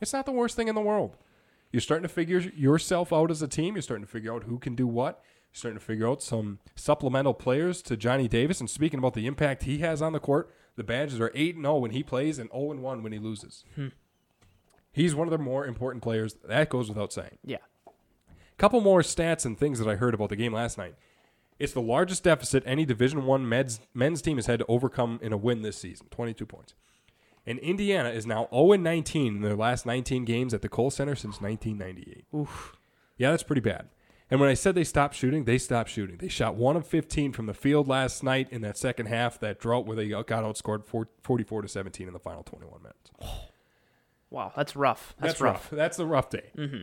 [0.00, 1.16] It's not the worst thing in the world.
[1.72, 3.74] You're starting to figure yourself out as a team.
[3.76, 5.22] You're starting to figure out who can do what.
[5.52, 8.60] Starting to figure out some supplemental players to Johnny Davis.
[8.60, 11.78] And speaking about the impact he has on the court, the Badgers are 8 0
[11.78, 13.64] when he plays and 0 1 when he loses.
[13.74, 13.88] Hmm.
[14.92, 16.36] He's one of the more important players.
[16.44, 17.38] That goes without saying.
[17.44, 17.58] Yeah.
[18.56, 20.96] Couple more stats and things that I heard about the game last night.
[21.58, 25.32] It's the largest deficit any Division One men's men's team has had to overcome in
[25.32, 26.74] a win this season, 22 points.
[27.46, 31.14] And Indiana is now 0 19 in their last 19 games at the Kohl Center
[31.14, 32.26] since 1998.
[32.34, 32.76] Oof.
[33.16, 33.88] Yeah, that's pretty bad.
[34.30, 36.18] And when I said they stopped shooting, they stopped shooting.
[36.18, 39.58] They shot 1 of 15 from the field last night in that second half, that
[39.58, 43.10] drought where they got outscored 4 44 to 17 in the final 21 minutes.
[44.30, 45.14] Wow, that's rough.
[45.18, 45.70] That's, rough.
[45.70, 46.50] That's a rough day.
[46.54, 46.82] Mm-hmm.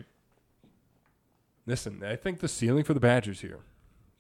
[1.68, 3.60] Listen, I think the ceiling for the Badgers here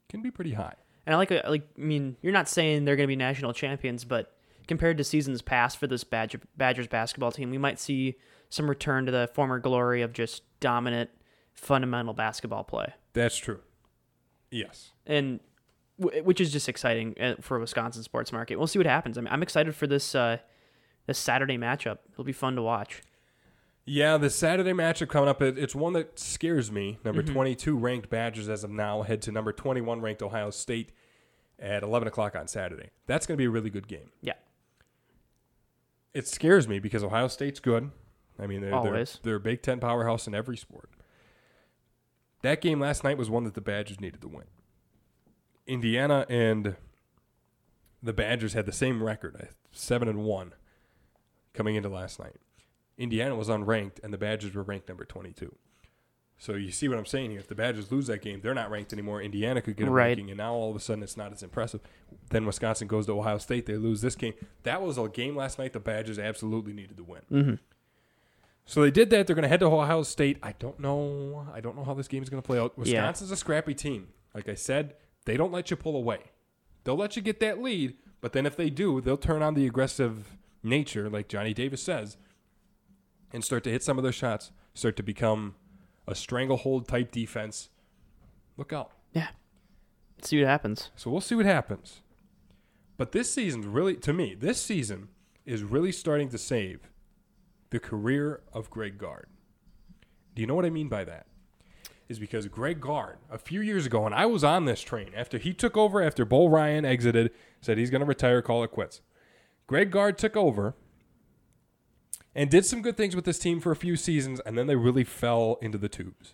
[0.09, 0.75] can be pretty high.
[1.05, 3.53] And I like, uh, like, I mean, you're not saying they're going to be national
[3.53, 4.35] champions, but
[4.67, 8.15] compared to seasons past for this Badger, Badgers basketball team, we might see
[8.49, 11.09] some return to the former glory of just dominant,
[11.53, 13.61] fundamental basketball play, That's true.
[14.51, 14.91] Yes.
[15.07, 15.39] and
[15.99, 18.57] w- which is just exciting uh, for Wisconsin sports market.
[18.57, 19.17] We'll see what happens.
[19.17, 20.37] I mean, I'm excited for this uh,
[21.07, 21.97] this Saturday matchup.
[22.11, 23.01] It'll be fun to watch.
[23.87, 26.97] Yeah, the Saturday matchup coming up, it- it's one that scares me.
[27.03, 30.91] Number 22 ranked Badgers as of now head to number 21 ranked Ohio State
[31.59, 32.89] at 11 o'clock on Saturday.
[33.07, 34.09] That's going to be a really good game.
[34.21, 34.33] Yeah,
[36.13, 37.91] It scares me because Ohio State's good.
[38.39, 38.93] I mean, they're, they're,
[39.23, 40.89] they're a Big Ten powerhouse in every sport.
[42.45, 44.43] That game last night was one that the Badgers needed to win.
[45.65, 46.75] Indiana and
[48.03, 50.53] the Badgers had the same record, seven and one,
[51.55, 52.35] coming into last night.
[52.99, 55.55] Indiana was unranked, and the Badgers were ranked number twenty-two.
[56.37, 57.39] So you see what I'm saying here.
[57.39, 59.23] If the Badgers lose that game, they're not ranked anymore.
[59.23, 60.09] Indiana could get a Right.
[60.09, 61.81] ranking, and now all of a sudden it's not as impressive.
[62.29, 63.65] Then Wisconsin goes to Ohio State.
[63.65, 64.35] They lose this game.
[64.61, 67.21] That was a game last night the Badgers absolutely needed to win.
[67.31, 67.55] Mm-hmm.
[68.65, 69.27] So they did that.
[69.27, 70.37] They're going to head to Ohio State.
[70.41, 71.47] I don't know.
[71.53, 72.77] I don't know how this game is going to play out.
[72.77, 74.07] Wisconsin's a scrappy team.
[74.33, 74.95] Like I said,
[75.25, 76.19] they don't let you pull away.
[76.83, 79.65] They'll let you get that lead, but then if they do, they'll turn on the
[79.65, 82.17] aggressive nature, like Johnny Davis says,
[83.31, 84.51] and start to hit some of their shots.
[84.73, 85.55] Start to become
[86.07, 87.69] a stranglehold type defense.
[88.57, 88.91] Look out.
[89.13, 89.29] yeah.
[90.21, 90.91] see what happens.
[90.95, 92.01] So we'll see what happens.
[92.97, 95.09] But this season's really, to me, this season
[95.45, 96.89] is really starting to save
[97.75, 99.27] the career of Greg Gard.
[100.33, 101.25] Do you know what I mean by that?
[102.07, 105.37] Is because Greg Gard, a few years ago, and I was on this train after
[105.37, 109.01] he took over, after Bo Ryan exited, said he's going to retire, call it quits.
[109.67, 110.73] Greg Gard took over
[112.33, 114.77] and did some good things with this team for a few seasons, and then they
[114.77, 116.33] really fell into the tubes.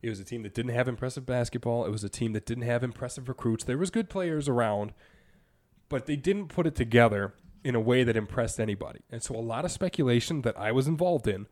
[0.00, 1.84] It was a team that didn't have impressive basketball.
[1.84, 3.62] It was a team that didn't have impressive recruits.
[3.62, 4.94] There was good players around,
[5.90, 7.34] but they didn't put it together
[7.64, 9.00] in a way that impressed anybody.
[9.10, 11.46] And so a lot of speculation that I was involved in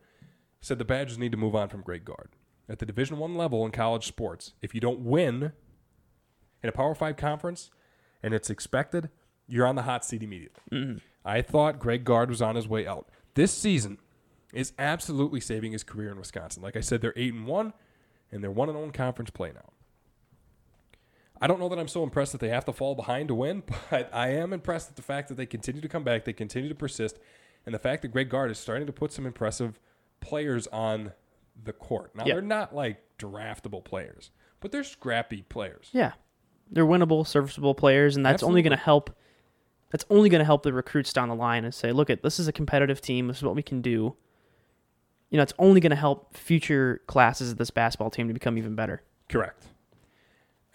[0.61, 2.29] said the Badgers need to move on from Greg Gard.
[2.69, 5.53] At the Division 1 level in college sports, if you don't win
[6.61, 7.69] in a Power 5 conference
[8.21, 9.09] and it's expected,
[9.47, 10.61] you're on the hot seat immediately.
[10.71, 10.97] Mm-hmm.
[11.23, 13.09] I thought Greg Gard was on his way out.
[13.35, 13.99] This season
[14.53, 16.63] is absolutely saving his career in Wisconsin.
[16.63, 17.73] Like I said, they're 8 and 1
[18.31, 19.69] and they're 1 and 0 conference play now.
[21.41, 23.63] I don't know that I'm so impressed that they have to fall behind to win,
[23.91, 26.69] but I am impressed at the fact that they continue to come back, they continue
[26.69, 27.17] to persist,
[27.65, 29.79] and the fact that Greg Gard is starting to put some impressive
[30.19, 31.11] players on
[31.63, 32.15] the court.
[32.15, 32.33] Now Yeah.
[32.35, 35.89] they're not like draftable players, but they're scrappy players.
[35.91, 36.13] Yeah,
[36.71, 39.15] they're winnable, serviceable players, and that's only going to help.
[39.89, 42.39] That's only going to help the recruits down the line and say, "Look, at this
[42.39, 43.27] is a competitive team.
[43.27, 44.15] This is what we can do."
[45.29, 48.57] You know, it's only going to help future classes of this basketball team to become
[48.57, 49.01] even better.
[49.29, 49.65] Correct.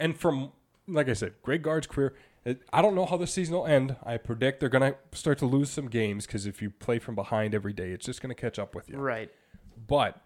[0.03, 0.51] And from
[0.87, 2.15] like I said, Greg Gard's career.
[2.73, 3.95] I don't know how the season will end.
[4.03, 7.15] I predict they're going to start to lose some games because if you play from
[7.15, 8.97] behind every day, it's just going to catch up with you.
[8.97, 9.31] Right.
[9.87, 10.21] But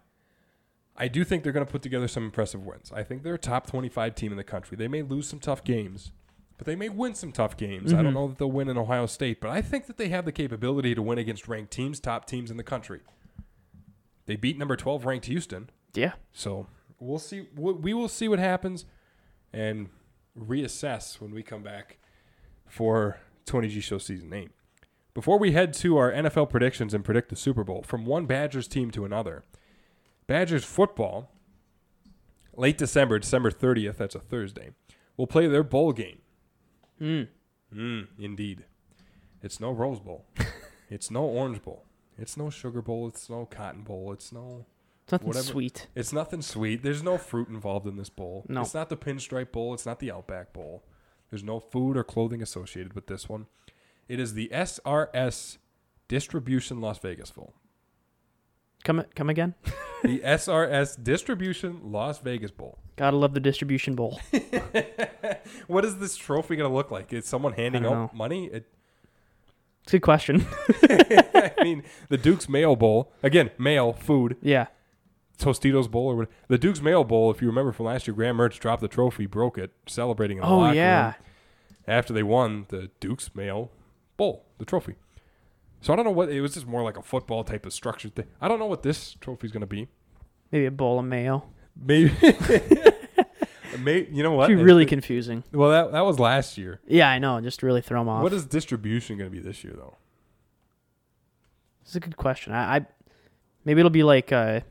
[0.95, 2.91] I do think they're going to put together some impressive wins.
[2.91, 4.75] I think they're a top 25 team in the country.
[4.75, 6.11] They may lose some tough games,
[6.57, 7.93] but they may win some tough games.
[7.93, 8.13] I don't mm-hmm.
[8.15, 10.95] know that they'll win in Ohio State, but I think that they have the capability
[10.95, 13.01] to win against ranked teams, top teams in the country.
[14.25, 15.69] They beat number 12 ranked Houston.
[15.93, 16.13] Yeah.
[16.33, 16.65] So
[16.99, 17.47] we'll see.
[17.55, 18.85] We will see what happens
[19.53, 19.89] and
[20.37, 21.97] reassess when we come back
[22.67, 24.49] for Tony G Show Season 8.
[25.13, 28.67] Before we head to our NFL predictions and predict the Super Bowl, from one Badgers
[28.67, 29.43] team to another,
[30.27, 31.31] Badgers football,
[32.55, 34.71] late December, December 30th, that's a Thursday,
[35.15, 36.19] will play their bowl game.
[37.01, 37.29] Mm.
[37.73, 38.65] Mm, indeed.
[39.41, 40.25] It's no Rose Bowl.
[40.89, 41.83] it's no Orange Bowl.
[42.17, 43.07] It's no Sugar Bowl.
[43.07, 44.11] It's no Cotton Bowl.
[44.11, 44.65] It's no
[45.07, 45.87] It's nothing Whatever- sweet.
[45.95, 46.83] it's nothing sweet.
[46.83, 48.43] There's no fruit involved in this bowl.
[48.49, 48.59] No.
[48.59, 49.73] It's not the Pinstripe Bowl.
[49.73, 50.83] It's not the Outback Bowl.
[51.29, 53.45] There's no food or clothing associated with this one.
[54.09, 55.59] It is the SRS
[56.09, 57.53] Distribution Las Vegas Bowl.
[58.83, 59.55] Come come again?
[60.03, 62.77] The SRS Distribution Las Vegas Bowl.
[62.97, 64.19] Gotta love the distribution bowl.
[65.67, 67.11] What is this trophy going to look like?
[67.13, 68.45] Is someone handing out money?
[68.45, 68.67] It,
[69.83, 70.45] It's a good question.
[70.83, 73.11] I mean, the Duke's Mayo Bowl.
[73.23, 74.37] Again, mail, food.
[74.41, 74.67] yeah.
[75.37, 76.29] Tostitos Bowl or what?
[76.47, 79.25] The Duke's Mayo Bowl, if you remember from last year, Graham Mertz dropped the trophy,
[79.25, 81.05] broke it, celebrating in the Oh locker yeah.
[81.05, 81.15] room.
[81.87, 83.69] after they won the Duke's Mayo
[84.17, 84.95] Bowl, the trophy.
[85.81, 88.15] So I don't know what it was just more like a football type of structured
[88.15, 88.25] thing.
[88.41, 89.87] I don't know what this trophy's going to be.
[90.51, 91.43] Maybe a bowl of mayo.
[91.79, 92.11] Maybe,
[93.79, 94.47] May, you know what?
[94.47, 95.43] Be really confusing.
[95.51, 96.79] well, that that was last year.
[96.87, 97.39] Yeah, I know.
[97.41, 98.23] Just really throw them off.
[98.23, 99.97] What is distribution going to be this year though?
[101.83, 102.53] It's a good question.
[102.53, 102.85] I, I
[103.65, 104.61] maybe it'll be like uh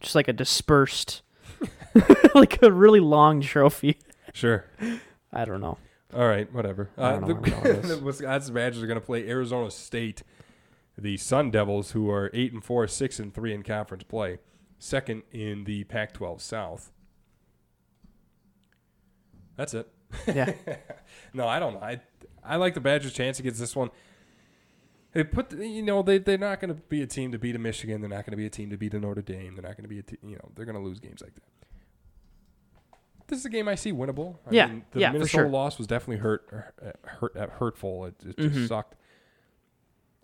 [0.00, 1.22] just like a dispersed,
[2.34, 3.98] like a really long trophy.
[4.32, 4.64] Sure.
[5.32, 5.78] I don't know.
[6.14, 6.90] All right, whatever.
[6.98, 7.88] I Uh, don't the, know what it is.
[7.98, 10.22] the Wisconsin Badgers are going to play Arizona State,
[10.98, 14.38] the Sun Devils, who are eight and four, six and three in conference play,
[14.78, 16.90] second in the Pac-12 South.
[19.56, 19.88] That's it.
[20.26, 20.52] Yeah.
[21.32, 21.80] No, I don't know.
[21.80, 22.00] I
[22.42, 23.90] I like the Badgers' chance against this one.
[25.12, 27.58] They put, you know, they they're not going to be a team to beat a
[27.58, 28.00] Michigan.
[28.00, 29.54] They're not going to be a team to beat a Notre Dame.
[29.56, 31.34] They're not going to be a, te- you know, they're going to lose games like
[31.34, 31.42] that.
[33.26, 34.36] This is a game I see winnable.
[34.46, 35.48] I Yeah, mean, the yeah, Minnesota sure.
[35.48, 38.06] loss was definitely hurt, uh, hurt, uh, hurtful.
[38.06, 38.68] It, it just Mhm.
[38.68, 38.94] sucked.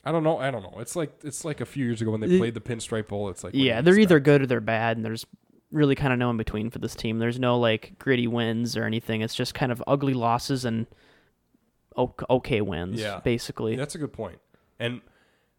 [0.05, 0.39] I don't know.
[0.39, 0.75] I don't know.
[0.79, 3.29] It's like it's like a few years ago when they played the Pinstripe Bowl.
[3.29, 5.27] It's like yeah, they're either good or they're bad, and there's
[5.73, 7.19] really kind of no in between for this team.
[7.19, 9.21] There's no like gritty wins or anything.
[9.23, 10.87] It's just kind of ugly losses and
[12.29, 13.21] okay wins, Yeah.
[13.21, 13.75] basically.
[13.75, 14.39] That's a good point.
[14.79, 15.01] And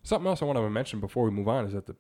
[0.03, 1.95] something else I want to mention before we move on is that the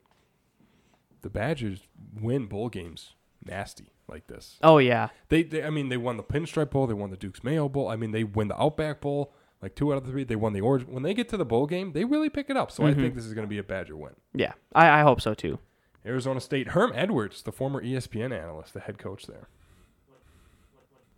[1.21, 1.81] the Badgers
[2.21, 3.13] win bowl games
[3.43, 4.57] nasty like this.
[4.61, 7.43] Oh yeah, They, they I mean, they won the Pinstripe Bowl, they won the Duke's
[7.43, 7.87] Mayo Bowl.
[7.89, 10.23] I mean, they win the Outback Bowl, like two out of the three.
[10.23, 10.87] They won the Orange.
[10.87, 12.71] When they get to the bowl game, they really pick it up.
[12.71, 12.95] So I Mhm.
[13.01, 14.13] think this is going to be a Badger win.
[14.33, 14.53] yeah.
[14.73, 15.59] I, I hope so too.
[16.05, 19.49] Arizona State, Herm Edwards, the former ESPN analyst, the head coach there.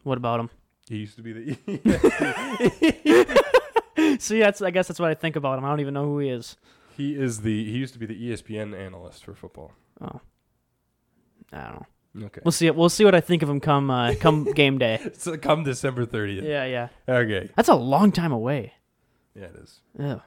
[0.03, 0.49] What about him?
[0.87, 1.57] He used to be the
[4.21, 5.65] See, that's I guess that's what I think about him.
[5.65, 6.57] I don't even know who he is.
[6.95, 9.73] he is the he used to be the ESPN analyst for football.
[10.01, 10.21] Oh,
[11.51, 12.25] I don't know.
[12.25, 12.41] Okay.
[12.43, 12.69] We'll see.
[12.71, 14.99] We'll see what I think of him come uh, come game day.
[15.13, 16.43] So come December 30th.
[16.43, 16.87] Yeah, yeah.
[17.07, 17.49] Okay.
[17.55, 18.73] That's a long time away.
[19.35, 19.79] Yeah, it is.
[19.97, 20.19] Yeah.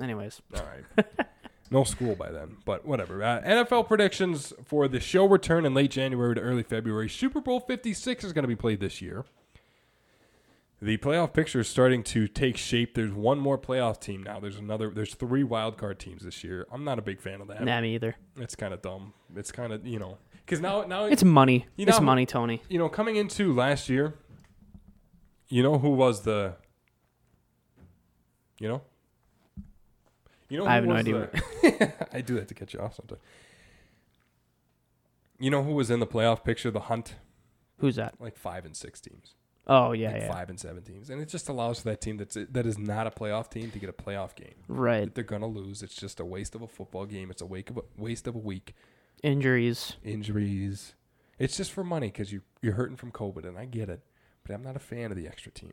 [0.00, 1.06] Anyways, All right.
[1.70, 3.22] no school by then, but whatever.
[3.22, 7.08] Uh, NFL predictions for the show return in late January to early February.
[7.08, 9.24] Super Bowl 56 is going to be played this year.
[10.80, 12.94] The playoff picture is starting to take shape.
[12.94, 14.38] There's one more playoff team now.
[14.38, 14.90] There's another.
[14.90, 16.66] There's three wild card teams this year.
[16.70, 17.64] I'm not a big fan of that.
[17.64, 18.14] nah, me either.
[18.36, 19.12] It's kind of dumb.
[19.34, 21.66] It's kind of you know because now now It's money.
[21.76, 22.62] You it's money, Tony.
[22.68, 24.14] you know coming into last year.
[25.48, 26.54] You know who was the.
[28.60, 28.82] You know.
[30.48, 31.28] You know who I have no idea
[31.62, 33.20] the- I do that to catch you off sometimes.
[35.40, 36.70] You know who was in the playoff picture?
[36.70, 37.16] The hunt,
[37.78, 38.14] Who's that?
[38.20, 39.34] like five and six teams,
[39.68, 40.32] Oh yeah, like yeah.
[40.32, 43.06] five and seven teams, and it just allows for that team that's that is not
[43.06, 44.54] a playoff team to get a playoff game.
[44.66, 45.14] Right.
[45.14, 45.82] They're gonna lose.
[45.82, 47.30] It's just a waste of a football game.
[47.30, 48.74] It's a wake of a waste of a week.
[49.22, 49.96] Injuries.
[50.04, 50.94] Injuries.
[51.38, 54.00] It's just for money because you you're hurting from COVID, and I get it,
[54.44, 55.72] but I'm not a fan of the extra team.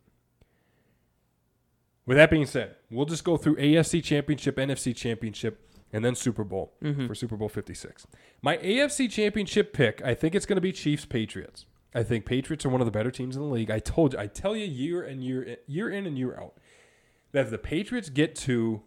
[2.06, 6.44] With that being said, we'll just go through AFC Championship, NFC Championship, and then Super
[6.44, 7.08] Bowl Mm-hmm.
[7.08, 8.06] for Super Bowl 56.
[8.44, 11.66] My AFC Championship pick, I think it's going to be Chiefs Patriots.
[11.96, 13.72] I think Patriots are one of the better teams in the league.
[13.72, 16.58] I told you, I tell you year and year year in and year out
[17.32, 18.84] that if the Patriots get to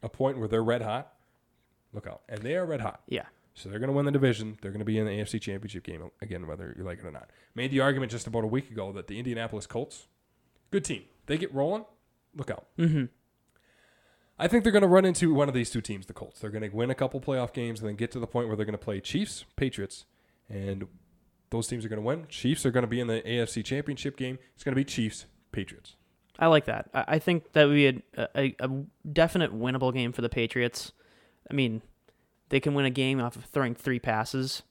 [0.00, 1.12] a point where they're red hot,
[1.92, 2.22] look out.
[2.28, 3.02] And they are red hot.
[3.08, 3.24] Yeah.
[3.54, 4.56] So they're going to win the division.
[4.62, 7.10] They're going to be in the AFC Championship game again, whether you like it or
[7.10, 7.30] not.
[7.56, 10.06] Made the argument just about a week ago that the Indianapolis Colts,
[10.70, 11.02] good team.
[11.26, 11.84] They get rolling.
[12.36, 12.66] Look out.
[12.78, 13.06] Mm-hmm.
[14.38, 16.38] I think they're going to run into one of these two teams, the Colts.
[16.38, 18.56] They're going to win a couple playoff games and then get to the point where
[18.56, 20.04] they're going to play Chiefs, Patriots,
[20.48, 20.86] and
[21.50, 22.26] those teams are going to win.
[22.28, 24.38] Chiefs are going to be in the AFC Championship game.
[24.54, 25.96] It's going to be Chiefs, Patriots.
[26.38, 26.88] I like that.
[26.94, 28.02] I, think that would be a,
[28.36, 28.68] a, a
[29.12, 30.92] definite winnable game for the Patriots.
[31.50, 31.82] I mean,
[32.50, 34.62] they can win a game off of throwing three passes.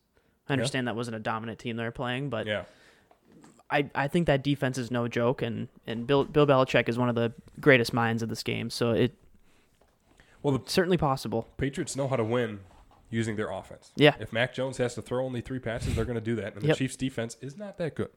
[0.47, 2.63] I understand that wasn't a dominant team they're playing, but Yeah.
[3.69, 7.09] I, I think that defense is no joke, and, and Bill Bill Belichick is one
[7.09, 9.13] of the greatest minds of this game, so it
[10.41, 11.49] Well, the certainly possible.
[11.57, 12.61] Patriots know how to win
[13.09, 13.91] using their offense.
[13.95, 14.15] Yeah.
[14.19, 16.53] If Mac Jones has to throw only three passes, they're going to do that.
[16.53, 16.77] And the Yep.
[16.77, 18.09] Chiefs' defense is not that good.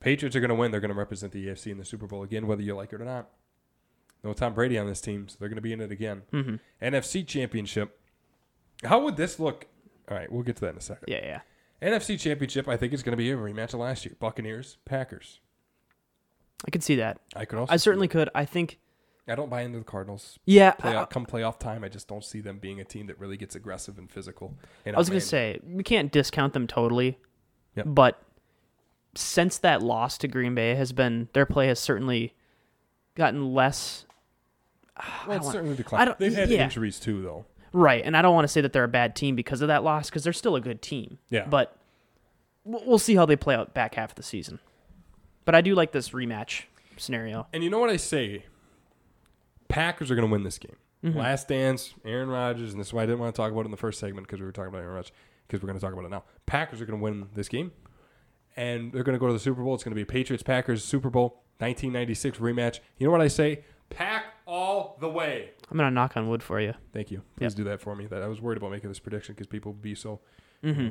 [0.00, 0.70] Patriots are going to win.
[0.70, 3.00] They're going to represent the AFC in the Super Bowl again, whether you like it
[3.00, 3.28] or not.
[4.22, 6.22] No Tom Brady on this team, so they're going to be in it again.
[6.30, 7.98] hmm NFC Championship.
[8.84, 9.66] How would this look?
[10.10, 11.04] All right, we'll get to that in a second.
[11.08, 11.40] Yeah, yeah.
[11.82, 14.14] NFC Championship, I think it's going to be a rematch of last year.
[14.18, 15.40] Buccaneers, Packers.
[16.66, 17.18] I could see that.
[17.36, 17.72] I could also.
[17.72, 18.28] I certainly could.
[18.34, 18.78] I think.
[19.28, 20.38] I don't buy into the Cardinals.
[20.44, 23.36] Yeah, I, come playoff time, I just don't see them being a team that really
[23.36, 24.54] gets aggressive and physical.
[24.84, 27.18] And I was gonna say we can't discount them totally,
[27.76, 27.86] Yep.
[27.88, 28.22] but
[29.14, 32.34] since that loss to Green Bay has been their play has certainly
[33.14, 34.04] gotten less.
[35.26, 36.14] Well, it's certainly declined.
[36.18, 36.64] They've had yeah.
[36.64, 37.44] injuries too, though.
[37.72, 39.84] Right, and I don't want to say that they're a bad team because of that
[39.84, 41.18] loss because they're still a good team.
[41.30, 41.46] Yeah.
[41.46, 41.76] but
[42.64, 44.58] we'll we'll see how they play out back half of the season.
[45.44, 46.64] But I do like this rematch
[46.96, 47.46] scenario.
[47.52, 48.44] And you know what I say?
[49.68, 50.76] Packers are going to win this game.
[51.04, 51.18] Mm-hmm.
[51.18, 53.66] Last dance, Aaron Rodgers, and this is why I didn't want to talk about it
[53.66, 55.12] in the first segment because we were talking about Aaron Rodgers
[55.46, 56.24] because we're going to talk about it now.
[56.46, 57.70] Packers are going to win this game,
[58.56, 59.74] and they're going to go to the Super Bowl.
[59.74, 62.80] It's going to be Patriots Packers Super Bowl 1996 rematch.
[62.98, 63.64] You know what I say?
[63.90, 65.50] Pack all the way.
[65.70, 66.74] I'm gonna knock on wood for you.
[66.92, 67.22] Thank you.
[67.36, 68.06] Please do that for me.
[68.06, 70.20] That I was worried about making this prediction because people would be so
[70.62, 70.88] Mm-hmm.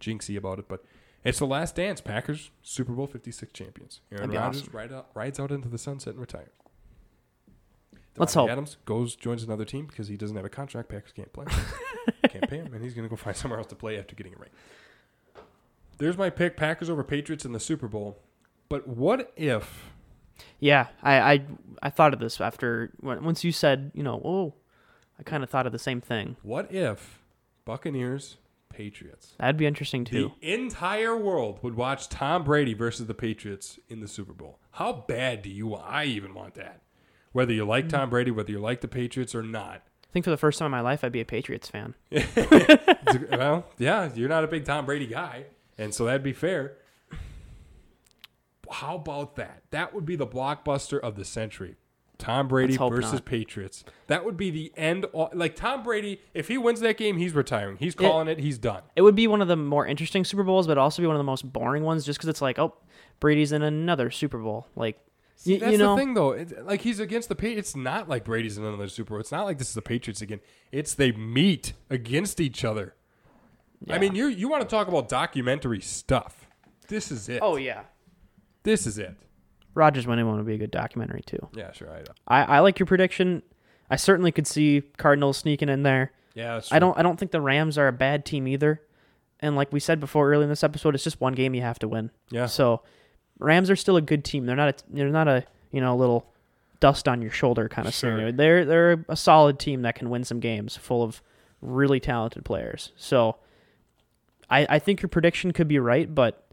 [0.00, 0.84] jinxy about it, but
[1.24, 2.00] it's the last dance.
[2.00, 4.00] Packers Super Bowl 56 champions.
[4.12, 4.76] Aaron Rodgers awesome.
[4.76, 6.50] ride out, rides out into the sunset and retires.
[8.16, 8.50] Let's hope.
[8.50, 10.88] Adams goes joins another team because he doesn't have a contract.
[10.88, 11.46] Packers can't play.
[12.28, 14.34] can't pay him, and he's going to go find somewhere else to play after getting
[14.34, 14.50] a ring.
[15.98, 18.18] There's my pick: Packers over Patriots in the Super Bowl.
[18.68, 19.90] But what if?
[20.58, 21.44] Yeah, I, I
[21.82, 24.54] I thought of this after once you said you know oh,
[25.18, 26.36] I kind of thought of the same thing.
[26.42, 27.20] What if
[27.64, 28.38] Buccaneers
[28.70, 29.34] Patriots?
[29.38, 30.32] That'd be interesting too.
[30.40, 34.58] The entire world would watch Tom Brady versus the Patriots in the Super Bowl.
[34.72, 35.74] How bad do you?
[35.74, 36.80] I even want that.
[37.32, 37.90] Whether you like mm.
[37.90, 39.82] Tom Brady, whether you like the Patriots or not.
[40.10, 41.94] I think for the first time in my life I'd be a Patriots fan.
[43.30, 45.44] well, yeah, you're not a big Tom Brady guy,
[45.78, 46.76] and so that'd be fair.
[48.70, 49.62] How about that?
[49.70, 51.76] That would be the blockbuster of the century.
[52.20, 53.24] Tom Brady versus not.
[53.24, 53.82] Patriots.
[54.06, 55.06] That would be the end.
[55.06, 57.78] all- Like Tom Brady, if he wins that game, he's retiring.
[57.78, 58.38] He's calling it.
[58.38, 58.82] He's done.
[58.94, 61.20] It would be one of the more interesting Super Bowls, but also be one of
[61.20, 62.74] the most boring ones, just because it's like oh,
[63.18, 64.68] Brady's in another Super Bowl.
[64.76, 64.98] Like
[65.42, 66.32] See, y- that's you know, the thing, though.
[66.32, 67.70] It, like he's against the Patriots.
[67.70, 69.20] It's not like Brady's in another Super Bowl.
[69.20, 70.40] It's not like this is the Patriots again.
[70.70, 72.94] It's they meet against each other.
[73.88, 76.46] I mean, you you want to talk about documentary stuff?
[76.88, 77.38] This is it.
[77.40, 77.84] oh yeah,
[78.64, 79.16] this is it.
[79.74, 81.48] Rodgers winning one would be a good documentary too.
[81.54, 81.88] Yeah, sure.
[82.28, 82.42] I.
[82.42, 83.42] I, I like your prediction.
[83.88, 86.12] I certainly could see Cardinals sneaking in there.
[86.34, 88.82] Yeah, that's I don't I don't think the Rams are a bad team either.
[89.40, 91.78] And like we said before early in this episode, it's just one game you have
[91.78, 92.10] to win.
[92.30, 92.44] Yeah.
[92.46, 92.82] So
[93.40, 94.46] Rams are still a good team.
[94.46, 96.26] They're not a they're not a you know little
[96.78, 98.10] dust on your shoulder kind of Sure.
[98.12, 98.32] scenario.
[98.32, 101.22] They're they're a solid team that can win some games full of
[101.60, 102.92] really talented players.
[102.96, 103.36] So
[104.48, 106.46] I I think your prediction could be right, but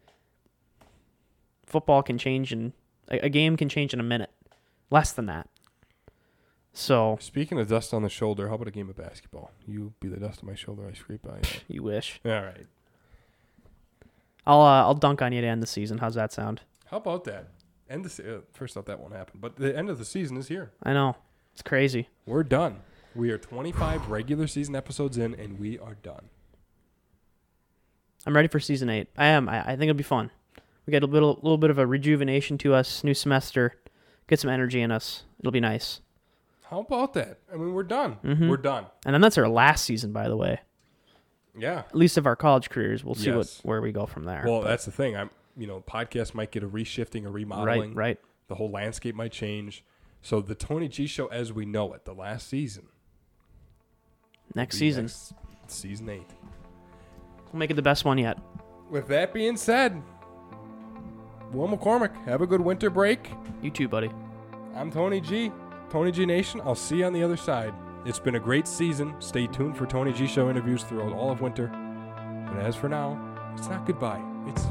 [1.65, 2.73] football can change in
[3.09, 4.31] a, a game can change in a minute.
[4.89, 5.49] Less than that.
[6.73, 9.51] So Speaking of dust on the shoulder, how about a game of basketball?
[9.67, 11.59] You be the dust on my shoulder, I scrape by you.
[11.75, 12.21] you wish.
[12.23, 12.67] All right.
[14.45, 15.97] I'll uh, I'll dunk on you to end the season.
[15.97, 16.61] How's that sound?
[16.89, 17.47] How about that?
[17.89, 19.39] End the se- uh, first off, that won't happen.
[19.41, 20.71] But the end of the season is here.
[20.83, 21.15] I know.
[21.53, 22.09] It's crazy.
[22.25, 22.81] We're done.
[23.15, 26.29] We are 25 regular season episodes in, and we are done.
[28.25, 29.07] I'm ready for season eight.
[29.17, 29.47] I am.
[29.47, 30.31] I, I think it'll be fun.
[30.85, 33.03] We get a little, little bit of a rejuvenation to us.
[33.03, 33.75] New semester.
[34.27, 35.23] Get some energy in us.
[35.39, 36.01] It'll be nice.
[36.69, 37.39] How about that?
[37.51, 38.17] I mean, we're done.
[38.23, 38.49] Mhm.
[38.49, 38.87] We're done.
[39.05, 40.59] And then that's our last season, by the way.
[41.57, 41.79] Yeah.
[41.87, 43.03] At least of our college careers.
[43.05, 43.61] We'll see Yes.
[43.63, 44.43] what where we go from there.
[44.45, 45.15] Well, that's the thing.
[45.15, 47.89] I'm, you know, podcast might get a reshifting, a remodeling.
[47.95, 47.95] right.
[47.95, 48.19] right.
[48.47, 49.83] The whole landscape might change.
[50.21, 52.87] So the Tony G show, as we know it, the last season,
[54.55, 55.33] Next season, next
[55.67, 56.29] season eight.
[57.51, 58.37] we'll make it the best one yet.
[58.89, 60.01] With that being said,
[61.51, 63.29] Will McCormick, have a good winter break.
[63.61, 64.09] You too, buddy.
[64.75, 65.51] I'm Tony G.
[65.89, 66.61] Tony G Nation.
[66.63, 67.73] I'll see you on the other side.
[68.05, 69.15] It's been a great season.
[69.19, 71.67] Stay tuned for Tony G Show interviews throughout all of winter.
[72.47, 73.19] But as for now,
[73.57, 74.21] it's not goodbye.
[74.47, 74.65] It's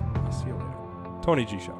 [1.27, 1.77] Tony G Show.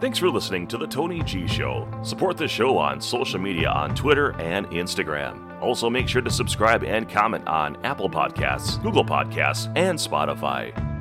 [0.00, 1.86] Thanks for listening to The Tony G Show.
[2.02, 5.60] Support the show on social media on Twitter and Instagram.
[5.60, 10.93] Also, make sure to subscribe and comment on Apple Podcasts, Google Podcasts, and Spotify.